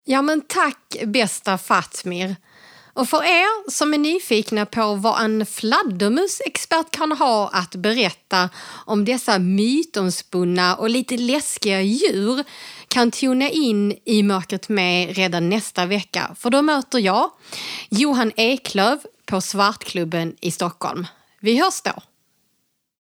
Ja 0.04 0.22
men 0.22 0.40
tack 0.40 0.96
bästa 1.04 1.58
Fatmir. 1.58 2.36
Och 2.98 3.08
för 3.08 3.24
er 3.24 3.70
som 3.70 3.94
är 3.94 3.98
nyfikna 3.98 4.66
på 4.66 4.94
vad 4.94 5.24
en 5.24 5.46
fladdermusexpert 5.46 6.90
kan 6.90 7.12
ha 7.12 7.48
att 7.52 7.74
berätta 7.74 8.50
om 8.86 9.04
dessa 9.04 9.38
mytomspunna 9.38 10.76
och 10.76 10.90
lite 10.90 11.16
läskiga 11.16 11.80
djur 11.80 12.44
kan 12.88 13.10
tona 13.10 13.48
in 13.48 13.98
i 14.04 14.22
Mörkret 14.22 14.68
med 14.68 15.16
redan 15.16 15.48
nästa 15.48 15.86
vecka. 15.86 16.36
För 16.38 16.50
då 16.50 16.62
möter 16.62 16.98
jag 16.98 17.30
Johan 17.88 18.32
Eklöv 18.36 18.98
på 19.26 19.40
Svartklubben 19.40 20.36
i 20.40 20.50
Stockholm. 20.50 21.06
Vi 21.40 21.60
hörs 21.60 21.80
då! 21.82 21.92